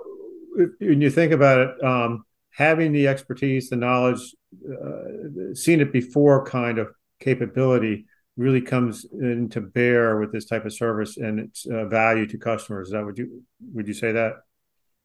when 0.78 1.00
you 1.00 1.10
think 1.10 1.32
about 1.32 1.58
it, 1.58 1.84
um, 1.84 2.24
having 2.50 2.92
the 2.92 3.08
expertise, 3.08 3.68
the 3.68 3.76
knowledge, 3.76 4.34
uh, 4.68 5.54
seen 5.54 5.80
it 5.80 5.92
before 5.92 6.44
kind 6.44 6.78
of 6.78 6.88
capability 7.20 8.06
really 8.36 8.60
comes 8.60 9.04
into 9.12 9.60
bear 9.60 10.18
with 10.20 10.32
this 10.32 10.44
type 10.44 10.64
of 10.64 10.72
service 10.72 11.16
and 11.16 11.40
its 11.40 11.66
uh, 11.66 11.84
value 11.86 12.26
to 12.26 12.38
customers. 12.38 12.88
Is 12.88 12.92
that 12.92 13.04
would 13.04 13.18
you 13.18 13.42
would 13.74 13.88
you 13.88 13.94
say 13.94 14.12
that? 14.12 14.34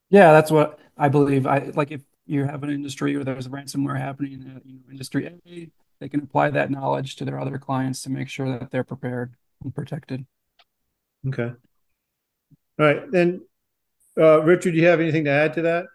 Yeah, 0.09 0.31
that's 0.31 0.51
what 0.51 0.79
I 0.95 1.09
believe. 1.09 1.47
I 1.47 1.71
like 1.75 1.91
if 1.91 2.01
you 2.25 2.45
have 2.45 2.63
an 2.63 2.69
industry 2.69 3.15
where 3.15 3.25
there's 3.25 3.47
ransomware 3.47 3.97
happening 3.97 4.33
in 4.33 4.61
you 4.63 4.75
know, 4.75 4.91
industry 4.91 5.39
A, 5.47 5.69
they 6.03 6.09
can 6.09 6.19
apply 6.19 6.49
that 6.49 6.69
knowledge 6.69 7.15
to 7.15 7.23
their 7.23 7.39
other 7.39 7.57
clients 7.57 8.01
to 8.01 8.09
make 8.09 8.27
sure 8.27 8.59
that 8.59 8.69
they're 8.69 8.83
prepared 8.83 9.35
and 9.63 9.73
protected. 9.73 10.25
Okay. 11.25 11.53
All 12.77 12.85
right. 12.85 13.09
Then, 13.09 13.41
uh, 14.19 14.43
Richard, 14.43 14.71
do 14.71 14.79
you 14.79 14.87
have 14.87 14.99
anything 14.99 15.23
to 15.23 15.29
add 15.29 15.53
to 15.53 15.61
that? 15.61 15.85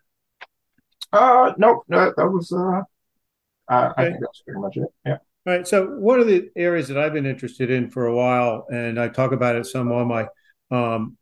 Uh, 1.13 1.53
no, 1.59 1.85
no 1.89 2.15
that 2.17 2.27
was, 2.27 2.51
uh, 2.51 2.81
I, 3.69 3.93
I 3.99 4.05
think 4.07 4.21
that's 4.21 4.41
pretty 4.41 4.61
much 4.61 4.79
it. 4.79 4.89
Yeah. 5.05 5.19
All 5.47 5.53
right. 5.53 5.69
So 5.69 5.89
one 5.89 6.21
of 6.21 6.27
the 6.27 6.49
areas 6.57 6.89
that 6.89 6.97
I've 6.97 7.13
been 7.13 7.27
interested 7.27 7.71
in 7.71 7.91
for 7.91 8.07
a 8.07 8.17
while, 8.17 8.65
and 8.71 8.99
I 8.99 9.09
talk 9.09 9.33
about 9.33 9.57
it 9.57 9.67
some 9.67 9.93
on 9.93 10.09
my 10.09 10.27
um, 10.71 11.19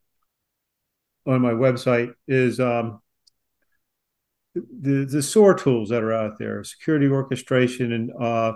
on 1.27 1.41
my 1.41 1.51
website, 1.51 2.13
is 2.29 2.61
um, 2.61 3.03
the 4.55 5.07
the 5.11 5.23
SOAR 5.23 5.55
tools 5.55 5.89
that 5.89 6.05
are 6.05 6.13
out 6.13 6.39
there, 6.39 6.63
security 6.63 7.09
orchestration 7.09 7.93
and 7.93 8.13
uh, 8.13 8.53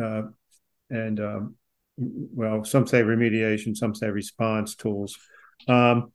uh, 0.00 0.22
and 0.90 1.20
um, 1.20 1.56
well, 1.98 2.64
some 2.64 2.86
say 2.86 3.02
remediation, 3.02 3.76
some 3.76 3.94
say 3.94 4.08
response 4.10 4.74
tools. 4.74 5.16
Um, 5.68 6.12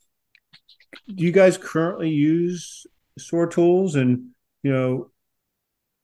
do 1.13 1.23
you 1.23 1.31
guys 1.31 1.57
currently 1.57 2.09
use 2.09 2.85
SOAR 3.17 3.47
tools, 3.47 3.95
and 3.95 4.29
you 4.63 4.71
know, 4.71 5.11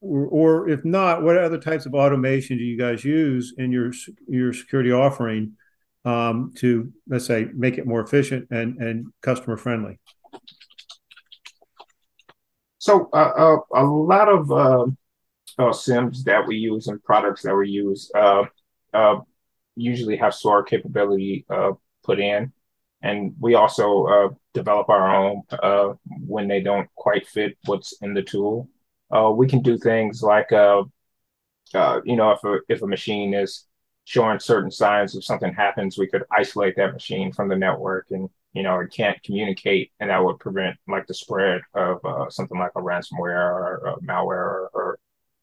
or, 0.01 0.25
or 0.27 0.69
if 0.69 0.83
not, 0.85 1.23
what 1.23 1.37
other 1.37 1.59
types 1.59 1.85
of 1.85 1.93
automation 1.93 2.57
do 2.57 2.63
you 2.63 2.77
guys 2.77 3.03
use 3.03 3.53
in 3.57 3.71
your 3.71 3.91
your 4.27 4.53
security 4.53 4.91
offering 4.91 5.53
um, 6.05 6.53
to 6.57 6.91
let's 7.07 7.25
say 7.25 7.47
make 7.53 7.77
it 7.77 7.85
more 7.85 8.01
efficient 8.01 8.47
and 8.51 8.77
and 8.77 9.07
customer 9.21 9.57
friendly? 9.57 9.99
So 12.79 13.09
uh, 13.11 13.17
uh, 13.17 13.57
a 13.73 13.83
lot 13.83 14.29
of 14.29 14.95
uh, 15.59 15.67
uh 15.67 15.73
SIEMs 15.73 16.23
that 16.23 16.45
we 16.47 16.55
use 16.55 16.87
and 16.87 17.03
products 17.03 17.41
that 17.43 17.55
we 17.55 17.69
use 17.69 18.11
uh, 18.15 18.43
uh, 18.93 19.19
usually 19.75 20.17
have 20.17 20.33
SOAR 20.33 20.63
capability 20.63 21.45
put 22.03 22.19
in, 22.19 22.51
and 23.01 23.33
we 23.39 23.55
also 23.55 24.37
develop 24.53 24.89
our 24.89 25.15
own 25.15 25.43
when 26.25 26.47
they 26.47 26.61
don't 26.61 26.89
quite 26.95 27.27
fit 27.27 27.57
what's 27.65 27.93
in 28.01 28.13
the 28.13 28.23
tool. 28.23 28.69
Uh, 29.09 29.31
we 29.31 29.47
can 29.47 29.61
do 29.61 29.77
things 29.77 30.21
like, 30.21 30.51
uh, 30.51 30.83
uh, 31.73 32.01
you 32.03 32.15
know, 32.15 32.31
if 32.31 32.43
a, 32.43 32.59
if 32.69 32.81
a 32.81 32.87
machine 32.87 33.33
is 33.33 33.65
showing 34.03 34.39
certain 34.39 34.71
signs 34.71 35.15
of 35.15 35.23
something 35.23 35.53
happens, 35.53 35.97
we 35.97 36.07
could 36.07 36.23
isolate 36.31 36.75
that 36.75 36.93
machine 36.93 37.31
from 37.31 37.47
the 37.47 37.55
network 37.55 38.07
and, 38.11 38.29
you 38.53 38.63
know, 38.63 38.79
it 38.79 38.91
can't 38.91 39.21
communicate 39.23 39.91
and 39.99 40.09
that 40.09 40.23
would 40.23 40.39
prevent 40.39 40.75
like 40.87 41.05
the 41.07 41.13
spread 41.13 41.61
of 41.73 42.03
uh, 42.05 42.29
something 42.29 42.57
like 42.57 42.71
a 42.75 42.81
ransomware 42.81 43.51
or, 43.51 43.81
or 43.85 43.97
malware 44.01 44.29
or, 44.29 44.69
or, 44.73 44.99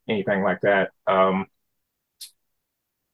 anything 0.09 0.43
like 0.43 0.61
that. 0.63 0.91
Um, 1.07 1.47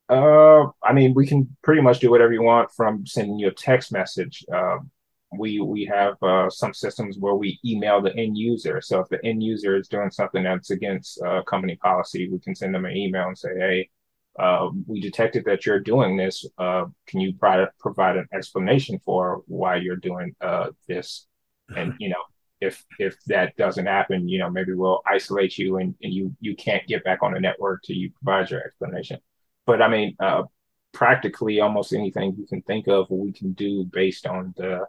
uh, 0.08 0.66
I 0.82 0.92
mean, 0.92 1.14
we 1.14 1.26
can 1.26 1.56
pretty 1.62 1.82
much 1.82 2.00
do 2.00 2.10
whatever 2.10 2.32
you 2.32 2.42
want 2.42 2.72
from 2.72 3.06
sending 3.06 3.38
you 3.38 3.48
a 3.48 3.52
text 3.52 3.92
message. 3.92 4.44
Uh, 4.52 4.78
we 5.38 5.60
we 5.60 5.84
have 5.84 6.20
uh, 6.22 6.50
some 6.50 6.74
systems 6.74 7.16
where 7.18 7.34
we 7.34 7.60
email 7.64 8.00
the 8.00 8.14
end 8.16 8.36
user. 8.36 8.80
So 8.80 9.00
if 9.00 9.08
the 9.08 9.24
end 9.24 9.42
user 9.42 9.76
is 9.76 9.88
doing 9.88 10.10
something 10.10 10.42
that's 10.42 10.70
against 10.70 11.22
uh, 11.22 11.42
company 11.44 11.76
policy, 11.76 12.28
we 12.28 12.40
can 12.40 12.54
send 12.54 12.74
them 12.74 12.84
an 12.84 12.96
email 12.96 13.28
and 13.28 13.38
say, 13.38 13.50
"Hey, 13.56 13.90
uh, 14.38 14.70
we 14.86 15.00
detected 15.00 15.44
that 15.44 15.64
you're 15.64 15.80
doing 15.80 16.16
this. 16.16 16.44
Uh, 16.58 16.86
can 17.06 17.20
you 17.20 17.34
provide 17.34 17.68
provide 17.78 18.16
an 18.16 18.26
explanation 18.32 19.00
for 19.04 19.42
why 19.46 19.76
you're 19.76 19.96
doing 19.96 20.34
uh, 20.40 20.70
this?" 20.88 21.26
And 21.76 21.94
you 22.00 22.08
know, 22.08 22.24
if 22.60 22.84
if 22.98 23.16
that 23.26 23.56
doesn't 23.56 23.86
happen, 23.86 24.28
you 24.28 24.38
know, 24.38 24.50
maybe 24.50 24.74
we'll 24.74 25.02
isolate 25.06 25.58
you 25.58 25.78
and, 25.78 25.94
and 26.02 26.12
you 26.12 26.34
you 26.40 26.54
can't 26.54 26.86
get 26.86 27.04
back 27.04 27.22
on 27.22 27.32
the 27.32 27.40
network 27.40 27.82
till 27.82 27.96
you 27.96 28.10
provide 28.22 28.50
your 28.50 28.62
explanation. 28.62 29.18
But 29.66 29.82
I 29.82 29.88
mean, 29.88 30.16
uh, 30.20 30.44
practically 30.92 31.60
almost 31.60 31.92
anything 31.92 32.34
you 32.36 32.46
can 32.46 32.62
think 32.62 32.88
of, 32.88 33.10
we 33.10 33.32
can 33.32 33.52
do 33.52 33.84
based 33.84 34.26
on 34.26 34.54
the 34.56 34.86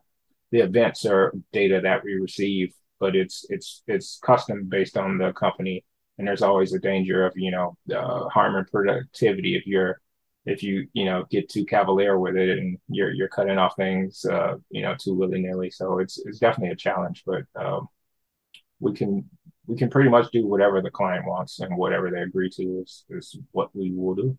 the 0.52 0.60
events 0.60 1.06
or 1.06 1.34
data 1.54 1.80
that 1.82 2.04
we 2.04 2.16
receive, 2.16 2.74
but 3.00 3.16
it's 3.16 3.46
it's 3.50 3.84
it's 3.88 4.20
custom 4.20 4.66
based 4.68 4.98
on 4.98 5.18
the 5.18 5.32
company, 5.34 5.86
and 6.18 6.28
there's 6.28 6.42
always 6.42 6.74
a 6.74 6.80
danger 6.80 7.26
of 7.26 7.34
you 7.36 7.52
know 7.52 7.78
uh, 7.96 8.28
harming 8.30 8.66
productivity 8.66 9.56
if 9.56 9.66
you're 9.66 10.02
if 10.46 10.64
you 10.64 10.88
you 10.94 11.06
know 11.06 11.26
get 11.30 11.50
too 11.50 11.66
cavalier 11.66 12.18
with 12.18 12.36
it 12.36 12.58
and 12.58 12.78
you're 12.88 13.12
you're 13.12 13.28
cutting 13.28 13.58
off 13.58 13.76
things 13.76 14.26
uh, 14.26 14.56
you 14.70 14.82
know 14.82 14.96
too 15.00 15.14
willy 15.14 15.42
nilly. 15.42 15.70
So 15.70 16.00
it's 16.00 16.22
it's 16.26 16.40
definitely 16.40 16.74
a 16.74 16.76
challenge, 16.76 17.24
but 17.26 17.44
um, 17.56 17.88
we 18.80 18.94
can 18.94 19.30
we 19.68 19.78
can 19.78 19.90
pretty 19.90 20.10
much 20.10 20.32
do 20.32 20.48
whatever 20.48 20.82
the 20.82 20.92
client 20.92 21.26
wants 21.26 21.60
and 21.60 21.78
whatever 21.78 22.10
they 22.10 22.22
agree 22.22 22.50
to 22.50 22.84
is 22.84 23.06
is 23.10 23.38
what 23.52 23.76
we 23.76 23.92
will 23.92 24.16
do. 24.16 24.38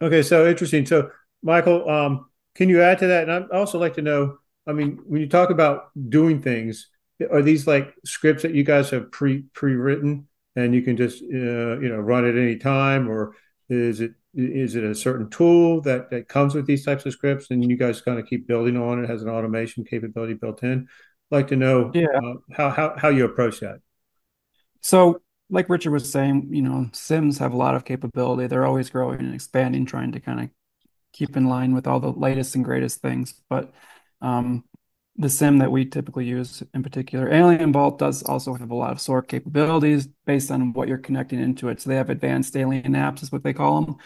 Okay, 0.00 0.22
so 0.22 0.48
interesting. 0.48 0.84
So 0.84 1.10
Michael, 1.42 1.88
um, 1.88 2.26
can 2.56 2.68
you 2.68 2.82
add 2.82 2.98
to 2.98 3.06
that? 3.06 3.28
And 3.28 3.32
I'd 3.32 3.50
also 3.50 3.78
like 3.78 3.94
to 3.94 4.02
know, 4.02 4.38
I 4.66 4.72
mean, 4.72 4.98
when 5.06 5.20
you 5.20 5.28
talk 5.28 5.50
about 5.50 5.90
doing 6.08 6.42
things, 6.42 6.88
are 7.30 7.40
these 7.42 7.68
like 7.68 7.94
scripts 8.04 8.42
that 8.42 8.52
you 8.52 8.64
guys 8.64 8.90
have 8.90 9.12
pre 9.12 9.42
pre 9.54 9.74
written 9.74 10.26
and 10.56 10.74
you 10.74 10.82
can 10.82 10.96
just 10.96 11.22
uh, 11.22 11.78
you 11.78 11.88
know 11.88 11.98
run 11.98 12.26
at 12.26 12.36
any 12.36 12.56
time, 12.56 13.08
or 13.08 13.34
is 13.72 14.00
it 14.00 14.12
is 14.34 14.76
it 14.76 14.84
a 14.84 14.94
certain 14.94 15.28
tool 15.28 15.80
that 15.82 16.10
that 16.10 16.28
comes 16.28 16.54
with 16.54 16.66
these 16.66 16.84
types 16.84 17.04
of 17.06 17.12
scripts 17.12 17.50
and 17.50 17.68
you 17.68 17.76
guys 17.76 18.00
kind 18.00 18.18
of 18.18 18.26
keep 18.26 18.46
building 18.46 18.76
on 18.76 19.02
it 19.02 19.08
has 19.08 19.22
an 19.22 19.28
automation 19.28 19.84
capability 19.84 20.34
built 20.34 20.62
in? 20.62 20.88
I'd 21.30 21.36
like 21.36 21.48
to 21.48 21.56
know 21.56 21.90
yeah. 21.94 22.06
uh, 22.14 22.34
how 22.52 22.70
how 22.70 22.94
how 22.96 23.08
you 23.08 23.24
approach 23.24 23.60
that. 23.60 23.80
So 24.80 25.22
like 25.50 25.68
Richard 25.68 25.90
was 25.90 26.10
saying, 26.10 26.48
you 26.50 26.62
know, 26.62 26.88
SIEMs 26.92 27.38
have 27.38 27.52
a 27.52 27.56
lot 27.56 27.74
of 27.74 27.84
capability. 27.84 28.46
They're 28.46 28.64
always 28.64 28.88
growing 28.88 29.20
and 29.20 29.34
expanding, 29.34 29.84
trying 29.84 30.12
to 30.12 30.20
kind 30.20 30.40
of 30.40 30.50
keep 31.12 31.36
in 31.36 31.46
line 31.46 31.74
with 31.74 31.86
all 31.86 32.00
the 32.00 32.10
latest 32.10 32.54
and 32.54 32.64
greatest 32.64 33.02
things. 33.02 33.34
But 33.50 33.72
um, 34.22 34.64
the 35.16 35.28
SIEM 35.28 35.58
that 35.58 35.70
we 35.70 35.84
typically 35.84 36.24
use 36.24 36.62
in 36.74 36.82
particular, 36.82 37.28
AlienVault 37.30 37.98
does 37.98 38.22
also 38.22 38.54
have 38.54 38.70
a 38.70 38.74
lot 38.74 38.92
of 38.92 39.00
SOAR 39.00 39.22
capabilities 39.22 40.08
based 40.26 40.50
on 40.50 40.72
what 40.72 40.88
you're 40.88 40.98
connecting 40.98 41.38
into 41.40 41.68
it. 41.68 41.80
So 41.80 41.90
they 41.90 41.96
have 41.96 42.10
advanced 42.10 42.54
AlienApps, 42.54 43.22
is 43.22 43.32
what 43.32 43.42
they 43.42 43.52
call 43.52 43.82
them, 43.82 43.96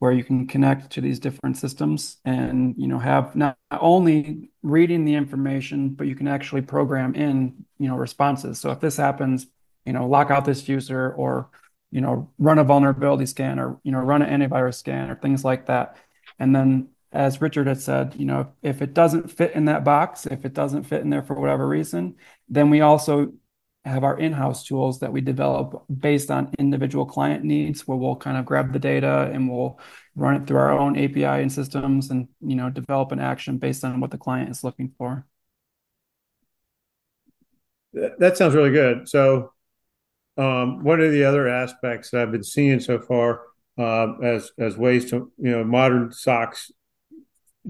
where 0.00 0.12
you 0.12 0.24
can 0.24 0.46
connect 0.46 0.90
to 0.92 1.00
these 1.00 1.20
different 1.20 1.56
systems 1.56 2.18
and 2.24 2.74
you 2.76 2.88
know 2.88 2.98
have 2.98 3.36
not 3.36 3.56
only 3.70 4.50
reading 4.62 5.04
the 5.04 5.14
information, 5.14 5.90
but 5.90 6.06
you 6.06 6.16
can 6.16 6.28
actually 6.28 6.62
program 6.62 7.14
in 7.14 7.64
you 7.78 7.88
know 7.88 7.96
responses. 7.96 8.60
So 8.60 8.70
if 8.70 8.80
this 8.80 8.96
happens, 8.96 9.46
you 9.86 9.92
know 9.92 10.08
lock 10.08 10.30
out 10.30 10.44
this 10.44 10.68
user 10.68 11.12
or 11.12 11.50
you 11.90 12.00
know 12.00 12.30
run 12.38 12.58
a 12.58 12.64
vulnerability 12.64 13.26
scan 13.26 13.58
or 13.58 13.80
you 13.84 13.92
know 13.92 14.00
run 14.00 14.22
an 14.22 14.40
antivirus 14.40 14.74
scan 14.74 15.10
or 15.10 15.14
things 15.14 15.44
like 15.44 15.66
that 15.66 15.96
and 16.38 16.54
then, 16.54 16.88
as 17.12 17.40
Richard 17.40 17.66
had 17.66 17.80
said, 17.80 18.14
you 18.18 18.26
know, 18.26 18.52
if 18.62 18.82
it 18.82 18.94
doesn't 18.94 19.30
fit 19.30 19.54
in 19.54 19.66
that 19.66 19.84
box, 19.84 20.26
if 20.26 20.44
it 20.44 20.52
doesn't 20.52 20.84
fit 20.84 21.00
in 21.00 21.10
there 21.10 21.22
for 21.22 21.34
whatever 21.34 21.66
reason, 21.66 22.16
then 22.48 22.70
we 22.70 22.80
also 22.80 23.32
have 23.84 24.04
our 24.04 24.18
in-house 24.18 24.64
tools 24.64 25.00
that 25.00 25.12
we 25.12 25.20
develop 25.20 25.84
based 25.88 26.30
on 26.30 26.52
individual 26.58 27.06
client 27.06 27.44
needs, 27.44 27.86
where 27.88 27.96
we'll 27.96 28.16
kind 28.16 28.36
of 28.36 28.44
grab 28.44 28.72
the 28.72 28.78
data 28.78 29.30
and 29.32 29.48
we'll 29.50 29.80
run 30.14 30.36
it 30.36 30.46
through 30.46 30.58
our 30.58 30.78
own 30.78 30.98
API 30.98 31.24
and 31.24 31.52
systems, 31.52 32.10
and 32.10 32.28
you 32.40 32.56
know, 32.56 32.68
develop 32.68 33.12
an 33.12 33.20
action 33.20 33.56
based 33.56 33.84
on 33.84 34.00
what 34.00 34.10
the 34.10 34.18
client 34.18 34.50
is 34.50 34.62
looking 34.62 34.92
for. 34.98 35.24
That 37.92 38.36
sounds 38.36 38.54
really 38.54 38.70
good. 38.70 39.08
So, 39.08 39.52
um, 40.36 40.84
one 40.84 41.00
of 41.00 41.10
the 41.10 41.24
other 41.24 41.48
aspects 41.48 42.10
that 42.10 42.20
I've 42.20 42.32
been 42.32 42.44
seeing 42.44 42.80
so 42.80 43.00
far 43.00 43.40
uh, 43.78 44.14
as 44.22 44.52
as 44.58 44.76
ways 44.76 45.10
to 45.10 45.32
you 45.38 45.50
know 45.50 45.64
modern 45.64 46.10
SOCs 46.10 46.70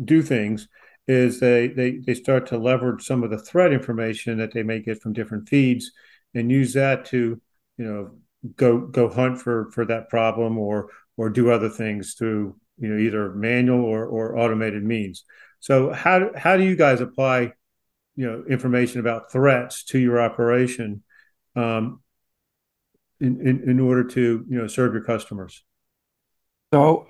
do 0.04 0.22
things 0.22 0.68
is 1.06 1.40
they 1.40 1.68
they 1.68 1.98
they 1.98 2.14
start 2.14 2.46
to 2.46 2.58
leverage 2.58 3.04
some 3.04 3.24
of 3.24 3.30
the 3.30 3.38
threat 3.38 3.72
information 3.72 4.38
that 4.38 4.52
they 4.52 4.62
may 4.62 4.80
get 4.80 5.00
from 5.00 5.12
different 5.12 5.48
feeds 5.48 5.90
and 6.34 6.50
use 6.50 6.74
that 6.74 7.06
to 7.06 7.40
you 7.76 7.84
know 7.84 8.10
go 8.56 8.78
go 8.78 9.08
hunt 9.08 9.40
for 9.40 9.70
for 9.72 9.84
that 9.84 10.08
problem 10.08 10.58
or 10.58 10.90
or 11.16 11.30
do 11.30 11.50
other 11.50 11.68
things 11.68 12.14
through 12.14 12.56
you 12.78 12.88
know 12.88 12.98
either 12.98 13.32
manual 13.34 13.84
or 13.84 14.06
or 14.06 14.38
automated 14.38 14.84
means. 14.84 15.24
So 15.60 15.92
how 15.92 16.30
how 16.36 16.56
do 16.56 16.64
you 16.64 16.76
guys 16.76 17.00
apply 17.00 17.52
you 18.14 18.26
know 18.26 18.44
information 18.48 19.00
about 19.00 19.32
threats 19.32 19.84
to 19.84 19.98
your 19.98 20.20
operation 20.20 21.02
um, 21.56 22.02
in, 23.20 23.40
in 23.40 23.70
in 23.70 23.80
order 23.80 24.04
to 24.04 24.44
you 24.48 24.58
know 24.58 24.66
serve 24.66 24.92
your 24.92 25.04
customers? 25.04 25.64
So 26.72 27.06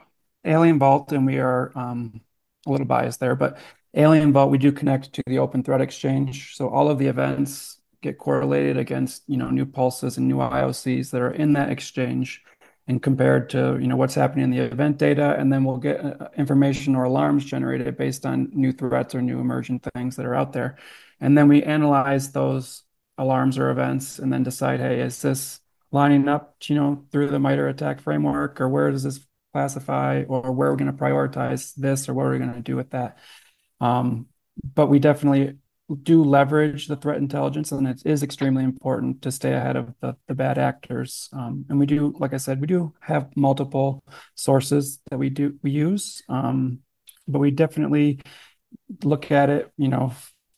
AlienVault, 0.47 1.13
and 1.13 1.27
we 1.27 1.39
are 1.39 1.73
um, 1.75 2.21
a 2.69 2.71
little 2.71 2.87
biased 2.87 3.21
there, 3.21 3.35
but 3.35 3.59
AlienVault, 3.97 4.51
we 4.51 4.59
do 4.59 4.71
connect 4.71 5.13
to 5.15 5.23
the 5.27 5.39
Open 5.39 5.63
Threat 5.63 5.81
Exchange. 5.81 6.55
So 6.55 6.69
all 6.69 6.91
of 6.91 6.99
the 6.99 7.07
events 7.07 7.81
get 8.03 8.19
correlated 8.19 8.77
against, 8.77 9.23
you 9.27 9.37
know, 9.37 9.51
new 9.51 9.67
pulses 9.67 10.19
and 10.19 10.29
new 10.29 10.37
IOCs 10.37 11.11
that 11.11 11.21
are 11.21 11.33
in 11.33 11.55
that 11.55 11.71
exchange 11.71 12.43
and 12.87 13.03
compared 13.03 13.51
to, 13.51 13.79
you 13.81 13.87
know, 13.87 13.97
what's 13.97 14.15
happening 14.15 14.45
in 14.45 14.51
the 14.51 14.59
event 14.59 14.99
data. 14.99 15.35
And 15.39 15.53
then 15.53 15.65
we'll 15.65 15.79
get 15.79 16.05
uh, 16.05 16.29
information 16.37 16.95
or 16.95 17.05
alarms 17.05 17.45
generated 17.45 17.97
based 17.97 18.25
on 18.25 18.51
new 18.53 18.73
threats 18.73 19.15
or 19.15 19.23
new 19.23 19.41
emergent 19.41 19.87
things 19.95 20.17
that 20.17 20.27
are 20.27 20.35
out 20.35 20.53
there. 20.53 20.79
And 21.21 21.37
then 21.37 21.49
we 21.49 21.63
analyze 21.63 22.33
those 22.33 22.85
alarms 23.19 23.59
or 23.59 23.71
events 23.71 24.19
and 24.19 24.33
then 24.33 24.43
decide, 24.43 24.81
hey, 24.81 25.01
is 25.01 25.21
this 25.21 25.61
lining 25.91 26.29
up, 26.29 26.57
you 26.65 26.77
know, 26.77 27.05
through 27.11 27.29
the 27.29 27.39
MITRE 27.39 27.69
ATT&CK 27.69 28.01
framework 28.01 28.61
or 28.61 28.69
where 28.69 28.91
does 28.91 29.03
this 29.03 29.19
classify 29.53 30.25
or 30.29 30.53
where 30.53 30.71
we're 30.71 30.77
going 30.77 30.91
to 30.91 30.97
prioritize 30.97 31.75
this 31.75 32.09
or 32.09 32.15
what 32.15 32.25
we're 32.25 32.33
we 32.33 32.39
going 32.39 32.55
to 32.55 32.61
do 32.61 32.77
with 32.77 32.91
that? 32.91 33.19
Um, 33.81 34.27
but 34.75 34.89
we 34.89 34.99
definitely 34.99 35.59
do 36.03 36.23
leverage 36.23 36.87
the 36.87 36.97
threat 36.97 37.17
intelligence, 37.17 37.73
and 37.73 37.87
it 37.89 38.03
is 38.05 38.23
extremely 38.23 38.63
important 38.63 39.23
to 39.23 39.33
stay 39.33 39.55
ahead 39.55 39.77
of 39.77 39.95
the, 40.01 40.17
the 40.27 40.35
bad 40.35 40.59
actors. 40.59 41.31
Um, 41.33 41.65
and 41.69 41.79
we 41.79 41.87
do, 41.87 42.15
like 42.19 42.35
I 42.35 42.37
said, 42.37 42.61
we 42.61 42.67
do 42.67 42.93
have 43.01 43.35
multiple 43.37 44.03
sources 44.35 45.01
that 45.11 45.19
we 45.19 45.31
do 45.31 45.59
we 45.63 45.71
use, 45.71 46.23
um, 46.29 46.81
but 47.27 47.39
we 47.39 47.51
definitely 47.51 48.21
look 49.03 49.31
at 49.31 49.49
it, 49.49 49.73
you 49.79 49.89
know, 49.89 50.13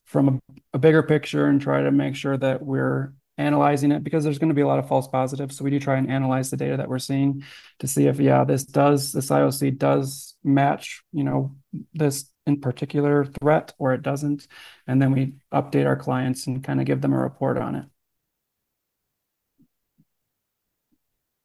from 0.04 0.28
a, 0.28 0.56
a 0.75 0.78
bigger 0.78 1.04
picture 1.04 1.47
and 1.47 1.61
try 1.61 1.82
to 1.82 1.92
make 1.92 2.16
sure 2.16 2.37
that 2.37 2.61
we're 2.64 3.12
analyzing 3.40 3.90
it 3.92 4.04
because 4.04 4.23
there's 4.23 4.38
going 4.38 4.50
to 4.50 4.54
be 4.54 4.61
a 4.61 4.66
lot 4.66 4.78
of 4.78 4.88
false 4.88 5.09
positives. 5.09 5.56
So 5.56 5.64
we 5.64 5.70
do 5.70 5.80
try 5.80 5.97
and 5.97 6.11
analyze 6.11 6.50
the 6.50 6.56
data 6.56 6.76
that 6.76 6.88
we're 6.88 6.99
seeing 6.99 7.42
to 7.78 7.87
see 7.87 8.06
if, 8.06 8.20
yeah, 8.20 8.44
this 8.44 8.64
does, 8.64 9.12
this 9.12 9.30
IOC 9.30 9.78
does 9.78 10.37
match, 10.44 11.02
you 11.12 11.25
know, 11.25 11.56
this 11.94 12.30
in 12.47 12.61
particular 12.61 13.25
threat 13.25 13.73
or 13.78 13.94
it 13.94 14.02
doesn't. 14.02 14.47
And 14.87 15.00
then 15.00 15.12
we 15.12 15.35
update 15.52 15.87
our 15.87 15.97
clients 15.97 16.47
and 16.47 16.62
kind 16.62 16.80
of 16.80 16.87
give 16.87 17.00
them 17.00 17.12
a 17.12 17.18
report 17.18 17.59
on 17.59 17.75
it. 17.75 17.85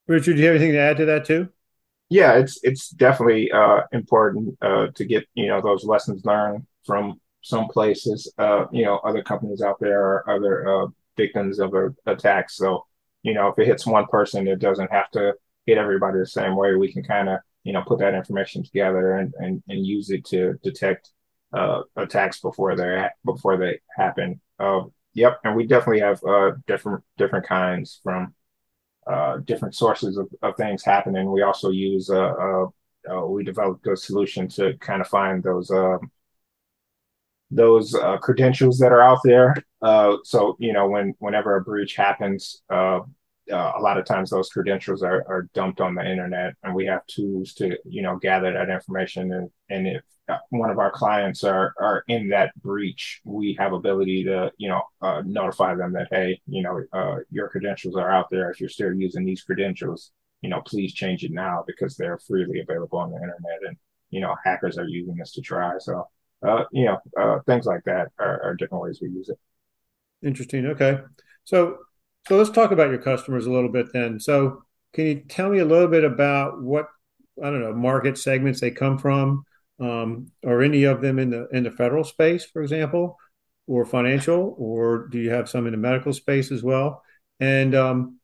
Richard, 0.08 0.36
do 0.36 0.42
you 0.42 0.48
have 0.48 0.56
anything 0.56 0.74
to 0.74 0.80
add 0.80 0.98
to 0.98 1.06
that 1.06 1.25
too? 1.25 1.50
Yeah, 2.10 2.34
it's 2.34 2.60
it's 2.62 2.90
definitely 2.90 3.52
uh, 3.52 3.82
important 3.92 4.56
uh, 4.62 4.88
to 4.94 5.06
get 5.06 5.25
you 5.34 5.48
know 5.48 5.62
those 5.62 5.84
lessons 5.84 6.24
learned 6.24 6.68
from 6.86 7.20
some 7.42 7.68
places. 7.68 8.32
Uh, 8.38 8.66
you 8.72 8.86
know, 8.86 8.98
other 8.98 9.24
companies 9.24 9.64
out 9.64 9.80
there 9.80 10.02
or 10.02 10.30
other 10.30 10.92
victims 11.18 11.60
of 11.60 11.74
a, 11.74 11.94
attacks. 12.06 12.58
So, 12.58 12.86
you 13.24 13.34
know, 13.34 13.48
if 13.50 13.60
it 13.60 13.68
hits 13.68 13.86
one 13.86 14.06
person, 14.08 14.48
it 14.48 14.60
doesn't 14.60 14.92
have 14.92 15.10
to 15.12 15.34
hit 15.66 15.78
everybody 15.78 16.20
the 16.20 16.28
same 16.28 16.56
way. 16.56 16.75
We 16.75 16.92
can 16.92 17.04
kind 17.04 17.30
of, 17.30 17.40
you 17.64 17.74
know, 17.74 17.84
put 17.86 18.00
that 18.00 18.14
information 18.14 18.64
together 18.64 19.18
and, 19.18 19.34
and, 19.38 19.64
and 19.68 19.86
use 19.86 20.10
it 20.12 20.25
to 20.25 20.60
detect 20.64 21.12
uh, 21.54 21.82
attacks 21.96 22.40
before 22.42 22.75
they 22.75 23.08
before 23.24 23.58
they 23.58 23.80
happen. 23.96 24.42
Uh, 24.60 24.82
yep, 25.14 25.40
and 25.44 25.56
we 25.56 25.66
definitely 25.66 26.01
have 26.01 26.24
uh, 26.24 26.51
different 26.68 27.04
different 27.18 27.46
kinds 27.46 28.00
from 28.04 28.34
uh, 29.08 29.38
different 29.38 29.75
sources 29.75 30.18
of, 30.18 30.28
of 30.42 30.56
things 30.58 30.84
happening. 30.84 31.32
We 31.32 31.44
also 31.44 31.70
use 31.70 32.10
uh, 32.10 32.66
uh, 33.10 33.25
we 33.28 33.44
developed 33.44 33.88
a 33.88 33.96
solution 33.96 34.48
to 34.50 34.78
kind 34.80 35.01
of 35.01 35.08
find 35.08 35.44
those 35.44 35.72
um, 35.72 36.12
those 37.51 37.94
uh, 37.96 38.18
credentials 38.18 38.77
that 38.79 38.92
are 38.92 39.01
out 39.01 39.20
there. 39.24 39.55
Uh, 39.81 40.18
so 40.24 40.55
you 40.60 40.74
know, 40.74 40.88
when 40.88 41.14
whenever 41.20 41.55
a 41.55 41.62
breach 41.62 41.96
happens, 41.96 42.62
uh, 42.70 43.00
uh, 43.51 43.74
a 43.77 43.81
lot 43.81 43.98
of 43.98 44.05
times 44.05 44.29
those 44.29 44.50
credentials 44.50 45.03
are, 45.03 45.24
are 45.27 45.48
dumped 45.53 45.79
on 45.79 45.96
the 45.96 46.10
internet, 46.10 46.53
and 46.64 46.74
we 46.74 46.86
have 46.86 47.05
tools 47.08 47.53
to 47.53 47.77
you 47.86 48.01
know 48.01 48.18
gather 48.18 48.51
that 48.53 48.70
information. 48.70 49.31
And, 49.31 49.50
and 49.70 49.88
if 49.88 50.01
one 50.50 50.72
of 50.72 50.79
our 50.79 50.92
clients 50.92 51.44
are 51.44 51.74
are 51.79 52.03
in 52.08 52.29
that 52.29 52.55
breach, 52.62 53.22
we 53.24 53.55
have 53.60 53.74
ability 53.74 54.24
to 54.25 54.51
you 54.58 54.70
know 54.70 54.81
uh, 55.01 55.22
notify 55.25 55.75
them 55.75 55.94
that 55.94 56.08
hey, 56.12 56.42
you 56.48 56.64
know, 56.64 56.84
uh, 56.94 57.18
your 57.29 57.50
credentials 57.50 57.96
are 57.96 58.12
out 58.12 58.29
there. 58.31 58.50
If 58.50 58.60
you're 58.60 58.70
still 58.70 58.94
using 58.94 59.25
these 59.25 59.44
credentials, 59.44 60.12
you 60.42 60.50
know, 60.50 60.62
please 60.62 60.94
change 60.94 61.24
it 61.24 61.31
now 61.31 61.64
because 61.68 61.96
they're 61.96 62.18
freely 62.18 62.62
available 62.62 63.00
on 63.00 63.12
the 63.12 63.18
internet, 63.18 63.60
and 63.68 63.77
you 64.10 64.22
know, 64.22 64.36
hackers 64.44 64.77
are 64.77 64.88
using 64.88 65.16
this 65.16 65.34
to 65.34 65.42
try. 65.42 65.74
So 65.77 66.08
uh, 66.44 66.64
you 66.72 66.86
know, 66.86 66.98
uh, 67.20 67.40
things 67.46 67.66
like 67.66 67.84
that 67.86 68.10
are, 68.20 68.42
are, 68.44 68.56
different 68.56 68.84
ways 68.84 69.00
we 69.02 69.10
use 69.10 69.30
it. 69.30 69.40
Interesting. 70.24 70.66
Okay, 70.68 71.00
so 71.44 71.78
so 72.28 72.38
let's 72.38 72.50
talk 72.50 72.72
about 72.72 72.90
your 72.90 73.02
customers 73.02 73.46
a 73.46 73.52
little 73.52 73.72
bit 73.72 73.88
then. 73.94 74.20
So 74.20 74.64
can 74.94 75.06
you 75.06 75.16
tell 75.28 75.50
me 75.50 75.60
a 75.60 75.66
little 75.66 75.88
bit 75.88 76.04
about 76.04 76.62
what 76.62 76.88
I 77.42 77.50
don't 77.50 77.62
know 77.62 77.74
market 77.74 78.18
segments 78.18 78.62
they 78.62 78.72
come 78.72 78.98
from, 78.98 79.44
um, 79.80 80.32
or 80.44 80.62
any 80.62 80.84
of 80.84 81.02
them 81.02 81.20
in 81.20 81.30
the 81.30 81.48
in 81.50 81.64
the 81.64 81.72
federal 81.72 82.04
space, 82.04 82.46
for 82.46 82.62
example, 82.62 83.18
or 83.68 83.86
financial, 83.86 84.56
or 84.58 85.08
do 85.08 85.20
you 85.20 85.32
have 85.32 85.50
some 85.50 85.66
in 85.66 85.72
the 85.72 85.78
medical 85.78 86.14
space 86.14 86.52
as 86.52 86.64
well? 86.64 87.04
And 87.40 87.76
um, 87.76 88.20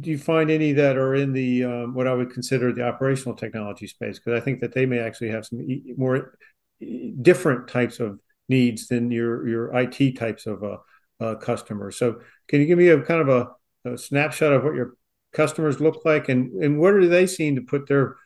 do 0.00 0.10
you 0.10 0.18
find 0.18 0.50
any 0.50 0.72
that 0.72 0.96
are 0.96 1.14
in 1.14 1.32
the 1.32 1.64
um, 1.64 1.94
what 1.94 2.06
I 2.06 2.14
would 2.14 2.32
consider 2.32 2.72
the 2.72 2.86
operational 2.86 3.36
technology 3.36 3.86
space? 3.86 4.18
Because 4.18 4.40
I 4.40 4.44
think 4.44 4.60
that 4.60 4.74
they 4.74 4.86
may 4.86 4.98
actually 4.98 5.30
have 5.30 5.46
some 5.46 5.66
more 5.96 6.36
different 6.80 7.68
types 7.68 8.00
of 8.00 8.18
needs 8.48 8.88
than 8.88 9.10
your 9.10 9.46
your 9.48 9.76
IT 9.78 10.16
types 10.16 10.46
of 10.46 10.62
uh, 10.62 10.76
uh, 11.20 11.34
customers. 11.36 11.96
So, 11.96 12.20
can 12.48 12.60
you 12.60 12.66
give 12.66 12.78
me 12.78 12.88
a 12.88 13.00
kind 13.02 13.20
of 13.20 13.28
a, 13.28 13.90
a, 13.90 13.98
snapshot 13.98 14.52
of 14.52 14.64
what 14.64 14.74
your 14.74 14.94
customers 15.32 15.80
look 15.80 16.04
like, 16.04 16.28
and 16.28 16.52
and 16.62 16.78
where 16.78 17.00
do 17.00 17.08
they 17.08 17.26
seem 17.26 17.56
to 17.56 17.62
put 17.62 17.86
their 17.86 18.16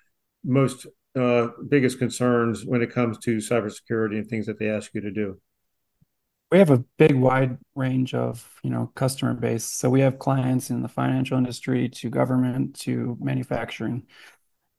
most 0.45 0.87
uh, 1.17 1.49
biggest 1.69 1.99
concerns 1.99 2.65
when 2.65 2.83
it 2.83 2.93
comes 2.93 3.19
to 3.19 3.37
cybersecurity 3.39 4.19
and 4.19 4.29
things 4.29 4.47
that 4.47 4.59
they 4.59 4.69
ask 4.69 4.95
you 4.95 5.01
to 5.01 5.11
do? 5.11 5.41
We 6.51 6.59
have 6.59 6.71
a 6.71 6.85
big 6.99 7.15
wide 7.15 7.59
range 7.77 8.13
of 8.13 8.61
you 8.63 8.71
know 8.71 8.91
customer 8.95 9.35
base. 9.35 9.65
So 9.65 9.89
we 9.89 10.01
have 10.01 10.19
clients 10.19 10.71
in 10.71 10.83
the 10.83 10.89
financial 10.89 11.39
industry 11.39 11.89
to 11.89 12.11
government 12.11 12.79
to 12.81 13.17
manufacturing. 13.21 14.07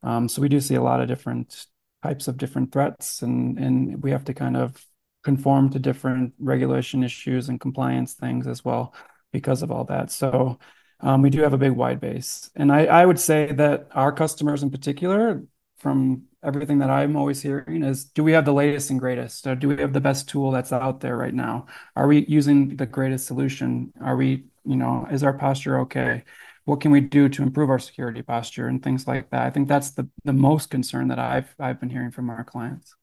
Um, 0.02 0.28
so 0.28 0.42
we 0.42 0.48
do 0.48 0.60
see 0.60 0.74
a 0.74 0.82
lot 0.82 1.00
of 1.00 1.08
different 1.08 1.66
types 2.02 2.28
of 2.28 2.36
different 2.36 2.72
threats, 2.72 3.22
and 3.22 3.58
and 3.58 4.02
we 4.02 4.10
have 4.10 4.24
to 4.24 4.34
kind 4.34 4.56
of 4.56 4.84
conform 5.22 5.70
to 5.70 5.78
different 5.78 6.34
regulation 6.38 7.04
issues 7.04 7.48
and 7.48 7.60
compliance 7.60 8.14
things 8.14 8.46
as 8.46 8.64
well 8.64 8.94
because 9.32 9.62
of 9.62 9.70
all 9.70 9.84
that. 9.84 10.10
So 10.10 10.58
um, 11.00 11.22
we 11.22 11.30
do 11.30 11.42
have 11.42 11.52
a 11.52 11.58
big 11.58 11.72
wide 11.72 12.00
base, 12.00 12.50
and 12.56 12.72
I, 12.72 12.86
I 12.86 13.06
would 13.06 13.18
say 13.20 13.52
that 13.52 13.88
our 13.92 14.12
customers 14.12 14.62
in 14.62 14.70
particular, 14.70 15.42
from 15.78 16.24
everything 16.44 16.78
that 16.78 16.90
I'm 16.90 17.16
always 17.16 17.42
hearing, 17.42 17.82
is 17.82 18.04
do 18.04 18.22
we 18.24 18.32
have 18.32 18.44
the 18.44 18.52
latest 18.52 18.90
and 18.90 19.00
greatest? 19.00 19.46
Or 19.46 19.54
do 19.54 19.68
we 19.68 19.78
have 19.78 19.92
the 19.92 20.00
best 20.00 20.28
tool 20.28 20.50
that's 20.50 20.72
out 20.72 21.00
there 21.00 21.16
right 21.16 21.34
now? 21.34 21.66
Are 21.96 22.06
we 22.06 22.24
using 22.26 22.76
the 22.76 22.86
greatest 22.86 23.26
solution? 23.26 23.92
Are 24.00 24.16
we, 24.16 24.44
you 24.64 24.76
know, 24.76 25.06
is 25.10 25.22
our 25.22 25.32
posture 25.32 25.80
okay? 25.80 26.24
What 26.64 26.80
can 26.80 26.90
we 26.90 27.00
do 27.00 27.28
to 27.28 27.42
improve 27.42 27.70
our 27.70 27.78
security 27.78 28.22
posture 28.22 28.68
and 28.68 28.82
things 28.82 29.06
like 29.06 29.30
that. 29.30 29.42
I 29.42 29.50
think 29.50 29.68
that's 29.68 29.90
the 29.90 30.08
the 30.24 30.32
most 30.32 30.70
concern 30.70 31.08
that 31.08 31.18
I've 31.18 31.54
I've 31.58 31.80
been 31.80 31.90
hearing 31.90 32.10
from 32.10 32.30
our 32.30 32.44
clients. 32.44 32.94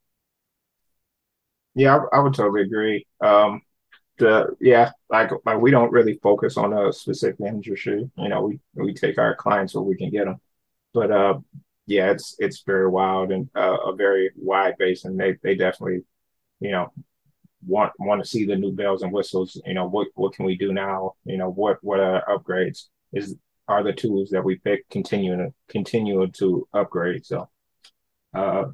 Yeah, 1.76 1.98
I, 1.98 2.18
I 2.18 2.20
would 2.20 2.34
totally 2.34 2.64
agree. 2.64 3.06
Um, 3.22 3.62
the 4.18 4.56
yeah, 4.60 4.92
like 5.10 5.32
like 5.46 5.60
we 5.60 5.72
don't 5.72 5.92
really 5.92 6.20
focus 6.22 6.58
on 6.58 6.74
a 6.74 6.92
specific 6.94 7.40
industry. 7.40 8.10
You 8.18 8.30
know, 8.30 8.42
we 8.44 8.60
we 8.76 8.94
take 8.94 9.18
our 9.18 9.36
clients 9.36 9.74
where 9.76 9.84
we 9.84 9.96
can 9.96 10.10
get 10.10 10.26
them, 10.26 10.40
but 10.94 11.12
uh, 11.12 11.40
yeah, 11.88 12.12
it's 12.12 12.36
it's 12.40 12.64
very 12.66 12.88
wild 12.88 13.32
and 13.32 13.50
uh, 13.56 13.78
a 13.86 13.96
very 13.96 14.32
wide 14.36 14.78
base, 14.78 15.06
and 15.06 15.20
they 15.20 15.38
they 15.44 15.56
definitely, 15.56 16.04
you 16.60 16.72
know, 16.72 16.94
want 17.66 17.94
want 18.00 18.22
to 18.24 18.30
see 18.30 18.46
the 18.46 18.56
new 18.56 18.72
bells 18.74 19.02
and 19.02 19.12
whistles. 19.12 19.62
You 19.66 19.74
know, 19.74 19.88
what 19.88 20.08
what 20.16 20.34
can 20.34 20.46
we 20.46 20.58
do 20.58 20.74
now? 20.74 21.14
You 21.26 21.38
know, 21.38 21.50
what 21.50 21.78
what 21.82 22.00
are 22.00 22.24
upgrades? 22.28 22.88
Is 23.14 23.36
are 23.70 23.84
the 23.84 23.94
tools 23.94 24.32
that 24.32 24.44
we 24.44 24.56
pick 24.58 24.90
continuing 24.90 25.38
to 25.38 25.54
continue 25.70 26.28
to 26.28 26.68
upgrade. 26.74 27.26
So, 27.26 27.50
uh, 28.34 28.66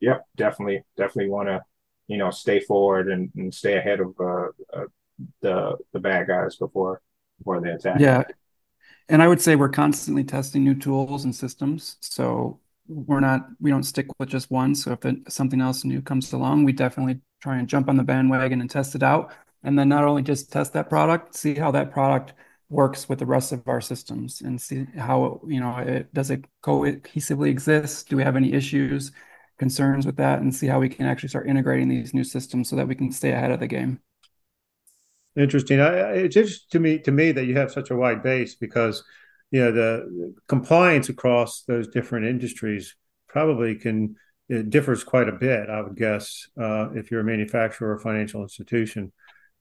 yep, 0.00 0.24
definitely, 0.36 0.84
definitely 0.96 1.28
want 1.28 1.48
to, 1.48 1.60
you 2.06 2.16
know, 2.16 2.30
stay 2.30 2.60
forward 2.60 3.10
and, 3.10 3.30
and 3.36 3.52
stay 3.52 3.76
ahead 3.76 4.00
of 4.00 4.14
uh, 4.20 4.46
uh, 4.72 4.84
the 5.42 5.76
the 5.92 6.00
bad 6.00 6.28
guys 6.28 6.56
before 6.56 7.02
before 7.38 7.60
they 7.60 7.70
attack. 7.70 7.98
Yeah, 7.98 8.22
and 9.08 9.22
I 9.22 9.28
would 9.28 9.40
say 9.40 9.56
we're 9.56 9.68
constantly 9.68 10.24
testing 10.24 10.62
new 10.62 10.74
tools 10.74 11.24
and 11.24 11.34
systems. 11.34 11.96
So 12.00 12.60
we're 12.86 13.20
not 13.20 13.48
we 13.60 13.70
don't 13.70 13.82
stick 13.82 14.06
with 14.18 14.28
just 14.28 14.52
one. 14.52 14.74
So 14.76 14.92
if 14.92 15.04
it, 15.04 15.32
something 15.32 15.60
else 15.60 15.84
new 15.84 16.00
comes 16.00 16.32
along, 16.32 16.64
we 16.64 16.72
definitely 16.72 17.20
try 17.42 17.58
and 17.58 17.68
jump 17.68 17.88
on 17.88 17.96
the 17.96 18.04
bandwagon 18.04 18.60
and 18.60 18.70
test 18.70 18.94
it 18.94 19.02
out. 19.02 19.34
And 19.64 19.76
then 19.78 19.88
not 19.88 20.04
only 20.04 20.22
just 20.22 20.52
test 20.52 20.74
that 20.74 20.88
product, 20.88 21.34
see 21.34 21.54
how 21.54 21.72
that 21.72 21.90
product 21.90 22.34
works 22.68 23.08
with 23.08 23.18
the 23.18 23.26
rest 23.26 23.52
of 23.52 23.66
our 23.68 23.80
systems 23.80 24.40
and 24.40 24.60
see 24.60 24.86
how 24.96 25.40
you 25.46 25.60
know 25.60 25.76
it 25.78 26.12
does 26.14 26.30
it 26.30 26.44
cohesively 26.62 27.48
exist. 27.48 28.08
Do 28.08 28.16
we 28.16 28.22
have 28.24 28.36
any 28.36 28.52
issues? 28.52 29.12
concerns 29.58 30.06
with 30.06 30.16
that 30.16 30.40
and 30.40 30.54
see 30.54 30.66
how 30.66 30.80
we 30.80 30.88
can 30.88 31.06
actually 31.06 31.28
start 31.28 31.48
integrating 31.48 31.88
these 31.88 32.14
new 32.14 32.24
systems 32.24 32.68
so 32.68 32.76
that 32.76 32.88
we 32.88 32.94
can 32.94 33.12
stay 33.12 33.32
ahead 33.32 33.50
of 33.50 33.60
the 33.60 33.66
game. 33.66 34.00
Interesting. 35.36 35.80
I, 35.80 36.12
it's 36.12 36.36
interesting 36.36 36.68
to 36.72 36.80
me 36.80 36.98
to 37.00 37.12
me 37.12 37.32
that 37.32 37.46
you 37.46 37.56
have 37.56 37.72
such 37.72 37.90
a 37.90 37.96
wide 37.96 38.22
base 38.22 38.54
because 38.54 39.02
you 39.50 39.60
know 39.60 39.72
the 39.72 40.34
compliance 40.48 41.08
across 41.08 41.62
those 41.62 41.88
different 41.88 42.26
industries 42.26 42.94
probably 43.28 43.74
can 43.74 44.16
it 44.48 44.70
differs 44.70 45.02
quite 45.02 45.28
a 45.28 45.32
bit. 45.32 45.68
I 45.68 45.80
would 45.80 45.96
guess 45.96 46.48
uh, 46.60 46.90
if 46.94 47.10
you're 47.10 47.22
a 47.22 47.24
manufacturer 47.24 47.92
or 47.92 47.98
financial 47.98 48.42
institution. 48.42 49.12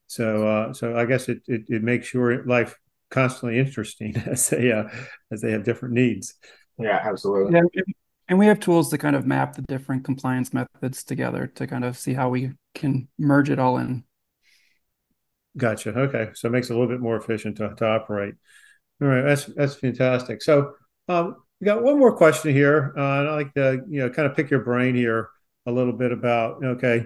So 0.07 0.47
uh, 0.47 0.73
so 0.73 0.95
I 0.95 1.05
guess 1.05 1.27
it, 1.27 1.41
it, 1.47 1.63
it 1.69 1.81
makes 1.81 2.13
your 2.13 2.45
life 2.45 2.77
constantly 3.13 3.59
interesting 3.59 4.17
as 4.25 4.49
they 4.49 4.71
uh, 4.71 4.89
as 5.31 5.41
they 5.41 5.51
have 5.51 5.63
different 5.63 5.93
needs. 5.93 6.33
Yeah, 6.77 6.99
absolutely. 7.03 7.53
Yeah, 7.53 7.83
and 8.27 8.39
we 8.39 8.47
have 8.47 8.59
tools 8.59 8.89
to 8.89 8.97
kind 8.97 9.15
of 9.15 9.27
map 9.27 9.55
the 9.55 9.61
different 9.61 10.03
compliance 10.03 10.53
methods 10.53 11.03
together 11.03 11.47
to 11.55 11.67
kind 11.67 11.85
of 11.85 11.97
see 11.97 12.13
how 12.13 12.29
we 12.29 12.51
can 12.73 13.07
merge 13.19 13.49
it 13.49 13.59
all 13.59 13.77
in. 13.77 14.03
Gotcha. 15.55 15.89
Okay. 15.91 16.31
So 16.33 16.47
it 16.47 16.51
makes 16.51 16.69
it 16.69 16.73
a 16.73 16.79
little 16.79 16.91
bit 16.91 17.01
more 17.01 17.15
efficient 17.15 17.57
to, 17.57 17.75
to 17.75 17.85
operate. 17.85 18.33
All 19.01 19.07
right. 19.07 19.21
That's 19.21 19.45
that's 19.45 19.75
fantastic. 19.75 20.41
So 20.41 20.73
um, 21.07 21.35
we 21.61 21.65
got 21.65 21.83
one 21.83 21.99
more 21.99 22.15
question 22.15 22.53
here. 22.53 22.93
Uh, 22.97 23.19
and 23.19 23.29
I'd 23.29 23.35
like 23.35 23.53
to, 23.53 23.83
you 23.87 23.99
know, 23.99 24.09
kind 24.09 24.27
of 24.27 24.35
pick 24.35 24.49
your 24.49 24.61
brain 24.61 24.95
here 24.95 25.29
a 25.67 25.71
little 25.71 25.93
bit 25.93 26.11
about, 26.11 26.63
okay, 26.63 27.05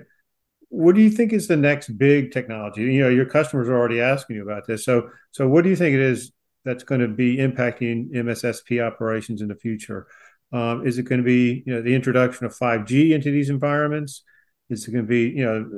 what 0.69 0.95
do 0.95 1.01
you 1.01 1.10
think 1.10 1.34
is 1.34 1.47
the 1.47 1.58
next 1.58 1.89
big 1.97 2.32
technology? 2.32 2.82
You 2.82 3.03
know, 3.03 3.10
your 3.10 3.25
customers 3.25 3.69
are 3.69 3.77
already 3.77 4.01
asking 4.01 4.38
you 4.38 4.43
about 4.43 4.67
this. 4.67 4.84
So 4.86 5.10
so 5.32 5.47
what 5.47 5.63
do 5.63 5.69
you 5.69 5.75
think 5.75 5.93
it 5.93 6.01
is 6.01 6.32
that's 6.65 6.84
going 6.84 7.01
to 7.01 7.08
be 7.08 7.38
impacting 7.38 8.12
MSSP 8.12 8.86
operations 8.86 9.41
in 9.41 9.47
the 9.47 9.56
future? 9.56 10.08
Um, 10.51 10.86
is 10.86 10.97
it 10.97 11.03
going 11.03 11.21
to 11.21 11.25
be 11.25 11.63
you 11.65 11.73
know 11.73 11.82
the 11.82 11.95
introduction 11.95 12.45
of 12.45 12.58
5G 12.58 13.12
into 13.12 13.32
these 13.32 13.49
environments? 13.49 14.23
Is 14.69 14.88
it 14.88 14.91
going 14.91 15.06
to 15.06 15.10
be 15.10 15.30
you 15.30 15.45
know 15.45 15.69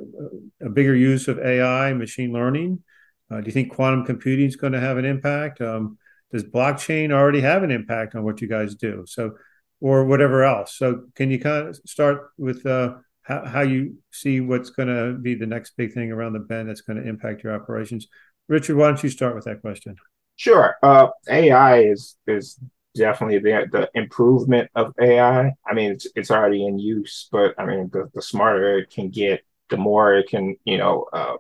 a 0.62 0.70
bigger 0.70 0.96
use 0.96 1.28
of 1.28 1.40
AI, 1.40 1.94
machine 1.94 2.32
learning? 2.32 2.84
Uh, 3.32 3.42
do 3.42 3.46
you 3.46 3.52
think 3.52 3.74
quantum 3.74 4.06
computing 4.06 4.48
is 4.48 4.56
going 4.56 4.74
to 4.74 4.80
have 4.80 4.98
an 4.98 5.06
impact? 5.06 5.62
Um, 5.62 5.98
does 6.32 6.44
blockchain 6.44 7.12
already 7.12 7.42
have 7.42 7.64
an 7.64 7.72
impact 7.72 8.16
on 8.16 8.24
what 8.24 8.42
you 8.42 8.48
guys 8.48 8.76
do? 8.76 9.04
So, 9.08 9.36
or 9.82 10.06
whatever 10.06 10.44
else. 10.44 10.76
So, 10.76 11.06
can 11.16 11.32
you 11.32 11.40
kind 11.40 11.68
of 11.68 11.76
start 11.86 12.30
with 12.38 12.66
uh, 12.66 12.96
how, 13.30 13.46
how 13.46 13.62
you 13.62 13.96
see 14.12 14.42
what's 14.42 14.72
going 14.72 14.88
to 14.88 15.18
be 15.18 15.36
the 15.36 15.46
next 15.46 15.78
big 15.78 15.94
thing 15.94 16.12
around 16.12 16.34
the 16.34 16.40
bend 16.40 16.68
that's 16.68 16.82
going 16.82 17.02
to 17.02 17.08
impact 17.08 17.44
your 17.44 17.54
operations? 17.54 18.08
Richard, 18.48 18.76
why 18.76 18.88
don't 18.88 19.04
you 19.04 19.10
start 19.10 19.36
with 19.36 19.46
that 19.46 19.62
question? 19.62 19.96
Sure. 20.36 20.76
Uh, 20.82 21.10
AI 21.30 21.84
is 21.84 22.18
is 22.26 22.60
definitely 22.96 23.38
the 23.38 23.68
the 23.72 23.90
improvement 23.94 24.72
of 24.74 24.94
AI. 25.00 25.54
I 25.66 25.74
mean, 25.74 25.92
it's 25.92 26.08
it's 26.16 26.32
already 26.32 26.66
in 26.66 26.80
use, 26.80 27.30
but 27.32 27.54
I 27.60 27.66
mean, 27.66 27.90
the, 27.94 28.10
the 28.16 28.22
smarter 28.22 28.80
it 28.80 28.90
can 28.90 29.10
get, 29.10 29.42
the 29.70 29.78
more 29.78 30.16
it 30.16 30.28
can, 30.28 30.56
you 30.66 30.80
know, 30.80 31.06
uh, 31.14 31.36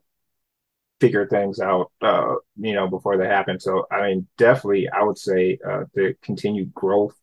figure 0.99 1.27
things 1.27 1.59
out, 1.59 1.91
uh, 2.01 2.35
you 2.57 2.73
know, 2.73 2.87
before 2.87 3.17
they 3.17 3.25
happen. 3.25 3.59
So, 3.59 3.87
I 3.91 4.01
mean, 4.01 4.27
definitely, 4.37 4.89
I 4.89 5.01
would 5.01 5.17
say 5.17 5.57
uh, 5.67 5.85
the 5.95 6.15
continued 6.21 6.71
growth 6.73 7.15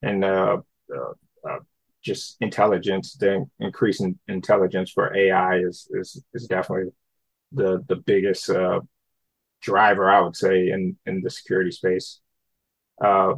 and 0.00 0.24
uh, 0.24 0.58
uh, 0.94 1.12
just 2.06 2.36
intelligence, 2.40 3.16
the 3.16 3.44
increasing 3.58 4.18
intelligence 4.28 4.90
for 4.92 5.14
AI 5.14 5.58
is 5.58 5.88
is 5.90 6.22
is 6.32 6.46
definitely 6.46 6.92
the 7.52 7.84
the 7.88 7.96
biggest 7.96 8.48
uh, 8.48 8.80
driver, 9.60 10.10
I 10.10 10.20
would 10.20 10.36
say, 10.36 10.70
in 10.70 10.96
in 11.06 11.20
the 11.22 11.30
security 11.30 11.72
space. 11.72 12.20
Uh, 13.02 13.34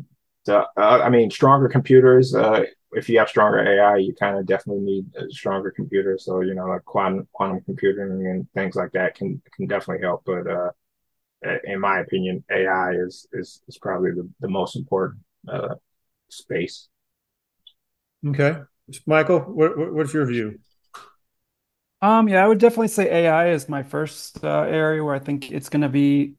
uh, 0.48 0.64
I 0.76 1.08
mean, 1.08 1.30
stronger 1.30 1.68
computers. 1.68 2.34
Uh, 2.34 2.64
if 2.92 3.08
you 3.08 3.18
have 3.18 3.28
stronger 3.28 3.60
AI, 3.60 3.96
you 3.96 4.14
kind 4.14 4.38
of 4.38 4.46
definitely 4.46 4.84
need 4.84 5.06
a 5.16 5.30
stronger 5.30 5.70
computer. 5.70 6.18
So 6.18 6.40
you 6.40 6.54
know, 6.54 6.66
like 6.66 6.84
quantum 6.84 7.26
quantum 7.32 7.60
computing 7.62 8.26
and 8.26 8.46
things 8.52 8.76
like 8.76 8.92
that 8.92 9.14
can 9.14 9.40
can 9.54 9.66
definitely 9.66 10.04
help. 10.04 10.22
But 10.26 10.46
uh, 10.46 10.70
in 11.64 11.80
my 11.80 12.00
opinion, 12.00 12.44
AI 12.50 12.92
is 12.92 13.26
is 13.32 13.62
is 13.68 13.78
probably 13.78 14.12
the, 14.12 14.28
the 14.40 14.48
most 14.48 14.76
important 14.76 15.20
uh, 15.48 15.74
space. 16.28 16.88
Okay, 18.26 18.56
Michael, 19.06 19.40
what, 19.40 19.92
what's 19.94 20.12
your 20.12 20.26
view? 20.26 20.58
Um, 22.00 22.28
yeah, 22.28 22.44
I 22.44 22.48
would 22.48 22.58
definitely 22.58 22.88
say 22.88 23.10
AI 23.24 23.50
is 23.50 23.68
my 23.68 23.82
first 23.82 24.44
uh, 24.44 24.60
area 24.62 25.02
where 25.02 25.14
I 25.14 25.18
think 25.18 25.50
it's 25.50 25.68
going 25.68 25.82
to 25.82 25.88
be 25.88 26.34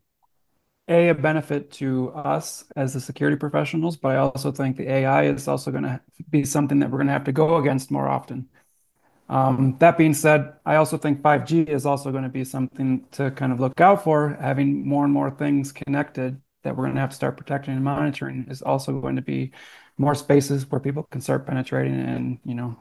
a, 0.88 1.10
a 1.10 1.16
benefit 1.16 1.72
to 1.74 2.12
us 2.12 2.66
as 2.76 2.94
the 2.94 3.02
security 3.02 3.38
professionals, 3.38 3.98
but 3.98 4.14
I 4.14 4.18
also 4.18 4.52
think 4.52 4.78
the 4.78 4.90
AI 4.90 5.26
is 5.26 5.48
also 5.48 5.72
going 5.72 5.84
to 5.84 6.02
be 6.30 6.46
something 6.46 6.80
that 6.80 6.90
we're 6.90 7.00
going 7.00 7.08
to 7.08 7.14
have 7.14 7.26
to 7.26 7.32
go 7.34 7.58
against 7.58 7.92
more 7.92 8.08
often. 8.08 8.50
Um, 9.30 9.78
that 9.80 9.98
being 9.98 10.14
said, 10.14 10.54
I 10.66 10.78
also 10.78 10.98
think 10.98 11.22
5G 11.22 11.64
is 11.64 11.86
also 11.86 12.12
going 12.12 12.24
to 12.24 12.30
be 12.30 12.46
something 12.46 13.06
to 13.12 13.32
kind 13.32 13.54
of 13.54 13.60
look 13.60 13.82
out 13.82 14.04
for. 14.04 14.38
Having 14.42 14.88
more 14.88 15.06
and 15.06 15.14
more 15.14 15.32
things 15.32 15.72
connected 15.72 16.42
that 16.64 16.76
we're 16.76 16.86
going 16.86 16.96
to 16.96 17.02
have 17.02 17.12
to 17.12 17.16
start 17.16 17.38
protecting 17.38 17.74
and 17.74 17.84
monitoring 17.84 18.46
is 18.50 18.62
also 18.62 19.00
going 19.00 19.16
to 19.16 19.22
be 19.22 19.52
more 19.98 20.16
spaces 20.16 20.70
where 20.70 20.82
people 20.82 21.04
can 21.12 21.22
start 21.22 21.46
penetrating 21.46 22.00
and, 22.00 22.40
you 22.44 22.56
know, 22.56 22.78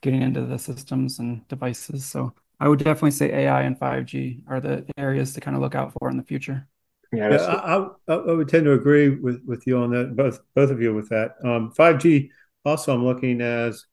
getting 0.00 0.22
into 0.22 0.44
the 0.44 0.58
systems 0.58 1.18
and 1.18 1.46
devices. 1.48 2.04
So 2.04 2.34
I 2.58 2.68
would 2.68 2.78
definitely 2.78 3.12
say 3.12 3.32
AI 3.32 3.62
and 3.62 3.78
5G 3.78 4.42
are 4.46 4.60
the 4.60 4.84
areas 4.96 5.34
to 5.34 5.40
kind 5.40 5.56
of 5.56 5.62
look 5.62 5.74
out 5.74 5.92
for 5.98 6.10
in 6.10 6.16
the 6.16 6.22
future. 6.22 6.66
Yeah, 7.12 7.30
yeah 7.30 7.42
I, 7.42 7.76
I, 8.08 8.14
I, 8.14 8.32
would 8.32 8.48
tend 8.48 8.64
to 8.64 8.72
agree 8.72 9.08
with, 9.08 9.42
with 9.44 9.66
you 9.66 9.78
on 9.78 9.90
that. 9.90 10.14
Both 10.14 10.40
both 10.54 10.70
of 10.70 10.80
you 10.80 10.94
with 10.94 11.08
that. 11.08 11.32
Um, 11.44 11.72
5G 11.76 12.30
also, 12.64 12.94
I'm 12.94 13.04
looking 13.04 13.40
as 13.40 13.84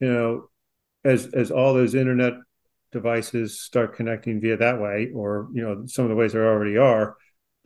you 0.00 0.12
know, 0.12 0.48
as 1.04 1.26
as 1.26 1.50
all 1.50 1.74
those 1.74 1.94
internet 1.94 2.34
devices 2.92 3.60
start 3.60 3.94
connecting 3.94 4.40
via 4.40 4.56
that 4.56 4.80
way, 4.80 5.10
or 5.14 5.48
you 5.52 5.62
know, 5.62 5.84
some 5.86 6.04
of 6.06 6.08
the 6.08 6.16
ways 6.16 6.32
there 6.32 6.48
already 6.48 6.76
are. 6.76 7.16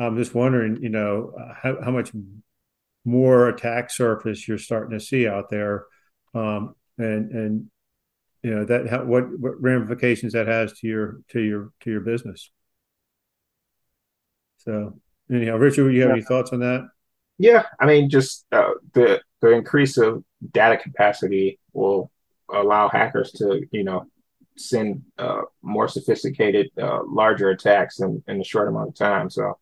I'm 0.00 0.16
just 0.16 0.34
wondering, 0.34 0.82
you 0.82 0.88
know, 0.88 1.32
how, 1.54 1.80
how 1.82 1.90
much 1.90 2.10
more 3.04 3.48
attack 3.48 3.90
surface 3.90 4.46
you're 4.46 4.58
starting 4.58 4.98
to 4.98 5.04
see 5.04 5.26
out 5.26 5.50
there, 5.50 5.84
um, 6.34 6.74
and 6.98 7.30
and 7.30 7.70
you 8.42 8.54
know 8.54 8.64
that 8.64 8.88
how, 8.88 9.04
what 9.04 9.24
what 9.38 9.60
ramifications 9.60 10.32
that 10.32 10.46
has 10.46 10.72
to 10.80 10.86
your 10.86 11.20
to 11.28 11.40
your 11.40 11.72
to 11.80 11.90
your 11.90 12.00
business. 12.00 12.50
So 14.58 14.98
anyhow, 15.32 15.56
Richard, 15.56 15.90
you 15.92 16.00
have 16.02 16.10
yeah. 16.10 16.14
any 16.14 16.22
thoughts 16.22 16.52
on 16.52 16.60
that? 16.60 16.88
Yeah, 17.38 17.64
I 17.78 17.86
mean, 17.86 18.10
just 18.10 18.46
uh, 18.52 18.72
the 18.92 19.20
the 19.40 19.50
increase 19.52 19.96
of 19.96 20.24
data 20.52 20.76
capacity 20.76 21.58
will 21.72 22.10
allow 22.52 22.88
hackers 22.88 23.32
to, 23.32 23.66
you 23.70 23.84
know, 23.84 24.06
send 24.56 25.02
uh, 25.18 25.42
more 25.62 25.88
sophisticated, 25.88 26.70
uh, 26.80 27.00
larger 27.06 27.50
attacks 27.50 28.00
in, 28.00 28.22
in 28.28 28.40
a 28.40 28.44
short 28.44 28.68
amount 28.68 28.88
of 28.88 28.94
time. 28.94 29.30
So 29.30 29.58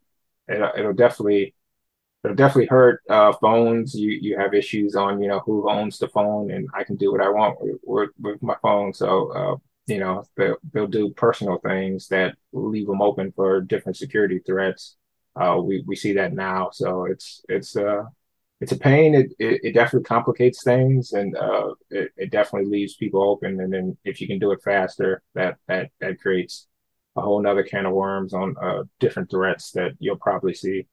it, 0.48 0.60
it'll 0.78 0.92
definitely 0.92 1.54
it'll 2.24 2.36
definitely 2.36 2.66
hurt 2.66 3.02
uh, 3.10 3.32
phones. 3.32 3.94
You 3.94 4.10
you 4.10 4.38
have 4.38 4.54
issues 4.54 4.94
on 4.96 5.20
you 5.22 5.28
know 5.28 5.40
who 5.40 5.70
owns 5.70 5.98
the 5.98 6.08
phone, 6.08 6.50
and 6.50 6.68
I 6.74 6.84
can 6.84 6.96
do 6.96 7.12
what 7.12 7.20
I 7.22 7.28
want 7.28 7.60
with, 7.60 7.78
with, 7.84 8.10
with 8.20 8.42
my 8.42 8.56
phone. 8.62 8.92
So 8.94 9.32
uh, 9.32 9.56
you 9.88 9.98
know 9.98 10.24
they'll, 10.36 10.56
they'll 10.72 10.86
do 10.86 11.10
personal 11.10 11.58
things 11.58 12.08
that 12.08 12.36
leave 12.52 12.86
them 12.86 13.02
open 13.02 13.32
for 13.32 13.60
different 13.60 13.96
security 13.96 14.40
threats 14.46 14.96
uh, 15.36 15.58
we 15.60 15.82
we 15.86 15.96
see 15.96 16.12
that 16.12 16.34
now 16.34 16.68
so 16.72 17.06
it's 17.06 17.42
it's 17.48 17.76
uh 17.76 18.04
it's 18.60 18.72
a 18.72 18.78
pain 18.78 19.14
it, 19.14 19.32
it, 19.38 19.60
it 19.64 19.72
definitely 19.72 20.04
complicates 20.04 20.62
things 20.62 21.12
and 21.12 21.36
uh 21.36 21.72
it, 21.90 22.10
it 22.16 22.30
definitely 22.30 22.70
leaves 22.70 22.96
people 22.96 23.22
open 23.22 23.60
and 23.60 23.72
then 23.72 23.96
if 24.04 24.20
you 24.20 24.26
can 24.26 24.38
do 24.38 24.52
it 24.52 24.62
faster 24.62 25.22
that 25.34 25.56
that 25.68 25.90
that 26.00 26.20
creates 26.20 26.66
a 27.18 27.20
whole 27.20 27.42
nother 27.42 27.62
can 27.62 27.86
of 27.86 27.92
worms 27.92 28.32
on 28.32 28.54
uh 28.62 28.82
different 29.00 29.30
threats 29.30 29.72
that 29.72 29.92
you'll 29.98 30.16
probably 30.16 30.54
see 30.54 30.86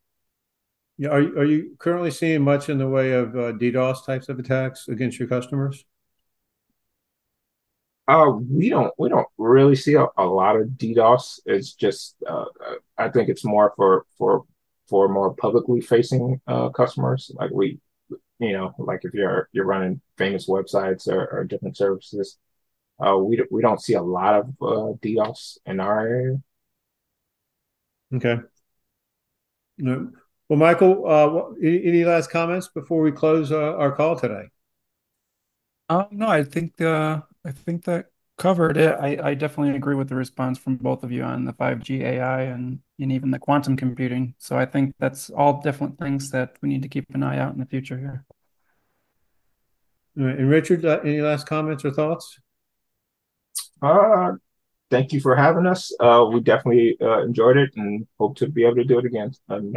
yeah 0.97 1.09
are, 1.09 1.39
are 1.39 1.45
you 1.45 1.75
currently 1.79 2.11
seeing 2.11 2.41
much 2.41 2.69
in 2.69 2.77
the 2.77 2.87
way 2.87 3.11
of 3.11 3.35
uh, 3.35 3.51
ddos 3.53 4.05
types 4.05 4.29
of 4.29 4.39
attacks 4.39 4.87
against 4.87 5.19
your 5.19 5.27
customers 5.27 5.85
uh, 8.07 8.31
we 8.51 8.69
don't 8.69 8.93
we 8.97 9.09
don't 9.09 9.27
really 9.37 9.75
see 9.75 9.95
a, 9.95 10.05
a 10.17 10.25
lot 10.25 10.55
of 10.55 10.67
DDoS. 10.67 11.39
It's 11.45 11.73
just 11.73 12.15
uh, 12.27 12.45
I 12.97 13.09
think 13.09 13.29
it's 13.29 13.43
more 13.43 13.73
for 13.75 14.05
for 14.17 14.43
for 14.87 15.09
more 15.09 15.33
publicly 15.33 15.81
facing 15.81 16.39
uh, 16.45 16.69
customers. 16.69 17.31
Like 17.33 17.49
we, 17.51 17.79
you 18.39 18.53
know, 18.53 18.75
like 18.77 18.99
if 19.03 19.13
you're 19.13 19.49
you're 19.53 19.65
running 19.65 20.01
famous 20.17 20.47
websites 20.47 21.07
or, 21.07 21.25
or 21.25 21.43
different 21.45 21.77
services, 21.77 22.37
uh, 22.99 23.17
we 23.17 23.43
we 23.51 23.61
don't 23.61 23.81
see 23.81 23.93
a 23.93 24.01
lot 24.01 24.35
of 24.35 24.45
uh, 24.61 24.93
DDoS 25.01 25.57
in 25.65 25.79
our 25.79 26.07
area. 26.07 26.41
Okay. 28.13 28.37
No. 29.77 30.11
Well, 30.47 30.59
Michael, 30.59 31.07
uh, 31.07 31.55
any, 31.61 31.85
any 31.85 32.05
last 32.05 32.29
comments 32.29 32.67
before 32.67 33.01
we 33.01 33.11
close 33.11 33.51
uh, 33.51 33.75
our 33.75 33.91
call 33.91 34.17
today? 34.17 34.45
Um, 35.89 36.07
no, 36.11 36.27
I 36.27 36.43
think 36.43 36.79
uh, 36.81 37.21
I 37.43 37.51
think 37.51 37.85
that 37.85 38.07
covered 38.37 38.77
it. 38.77 38.95
I, 38.99 39.17
I 39.21 39.33
definitely 39.33 39.75
agree 39.75 39.95
with 39.95 40.09
the 40.09 40.15
response 40.15 40.57
from 40.57 40.77
both 40.77 41.03
of 41.03 41.11
you 41.11 41.23
on 41.23 41.45
the 41.45 41.53
5G 41.53 42.01
AI 42.01 42.43
and, 42.43 42.79
and 42.99 43.11
even 43.11 43.31
the 43.31 43.39
quantum 43.39 43.77
computing. 43.77 44.35
So 44.39 44.57
I 44.57 44.65
think 44.65 44.93
that's 44.99 45.29
all 45.29 45.61
different 45.61 45.97
things 45.97 46.31
that 46.31 46.55
we 46.61 46.69
need 46.69 46.81
to 46.81 46.89
keep 46.89 47.05
an 47.13 47.23
eye 47.23 47.39
out 47.39 47.53
in 47.53 47.59
the 47.59 47.65
future 47.65 47.97
here. 47.97 48.25
And 50.15 50.49
Richard, 50.49 50.85
uh, 50.85 50.99
any 51.03 51.21
last 51.21 51.45
comments 51.45 51.83
or 51.85 51.91
thoughts? 51.91 52.39
Uh, 53.85 54.33
thank 54.89 55.13
you 55.13 55.19
for 55.19 55.35
having 55.35 55.65
us. 55.65 55.91
Uh, 55.99 56.27
we 56.31 56.39
definitely 56.39 56.97
uh, 57.01 57.23
enjoyed 57.23 57.57
it 57.57 57.71
and 57.75 58.07
hope 58.19 58.37
to 58.37 58.47
be 58.47 58.63
able 58.63 58.75
to 58.75 58.83
do 58.83 58.99
it 58.99 59.05
again. 59.05 59.31
Um, 59.49 59.73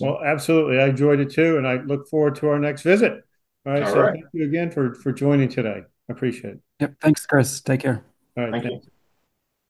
well, 0.00 0.20
absolutely. 0.24 0.78
I 0.78 0.88
enjoyed 0.88 1.20
it 1.20 1.30
too, 1.30 1.56
and 1.58 1.66
I 1.66 1.76
look 1.76 2.08
forward 2.08 2.34
to 2.36 2.48
our 2.48 2.58
next 2.58 2.82
visit. 2.82 3.24
All 3.64 3.72
right. 3.72 3.82
All 3.82 3.92
so 3.92 4.00
right. 4.02 4.12
thank 4.12 4.26
you 4.32 4.46
again 4.46 4.70
for 4.70 4.94
for 4.94 5.12
joining 5.12 5.48
today. 5.48 5.82
I 6.08 6.12
appreciate 6.12 6.54
it. 6.54 6.60
Yep. 6.80 6.94
Thanks, 7.00 7.26
Chris. 7.26 7.60
Take 7.60 7.80
care. 7.80 8.04
All 8.36 8.44
right. 8.44 8.52
Thank, 8.52 8.64
thank 8.64 8.84
you. 8.84 8.90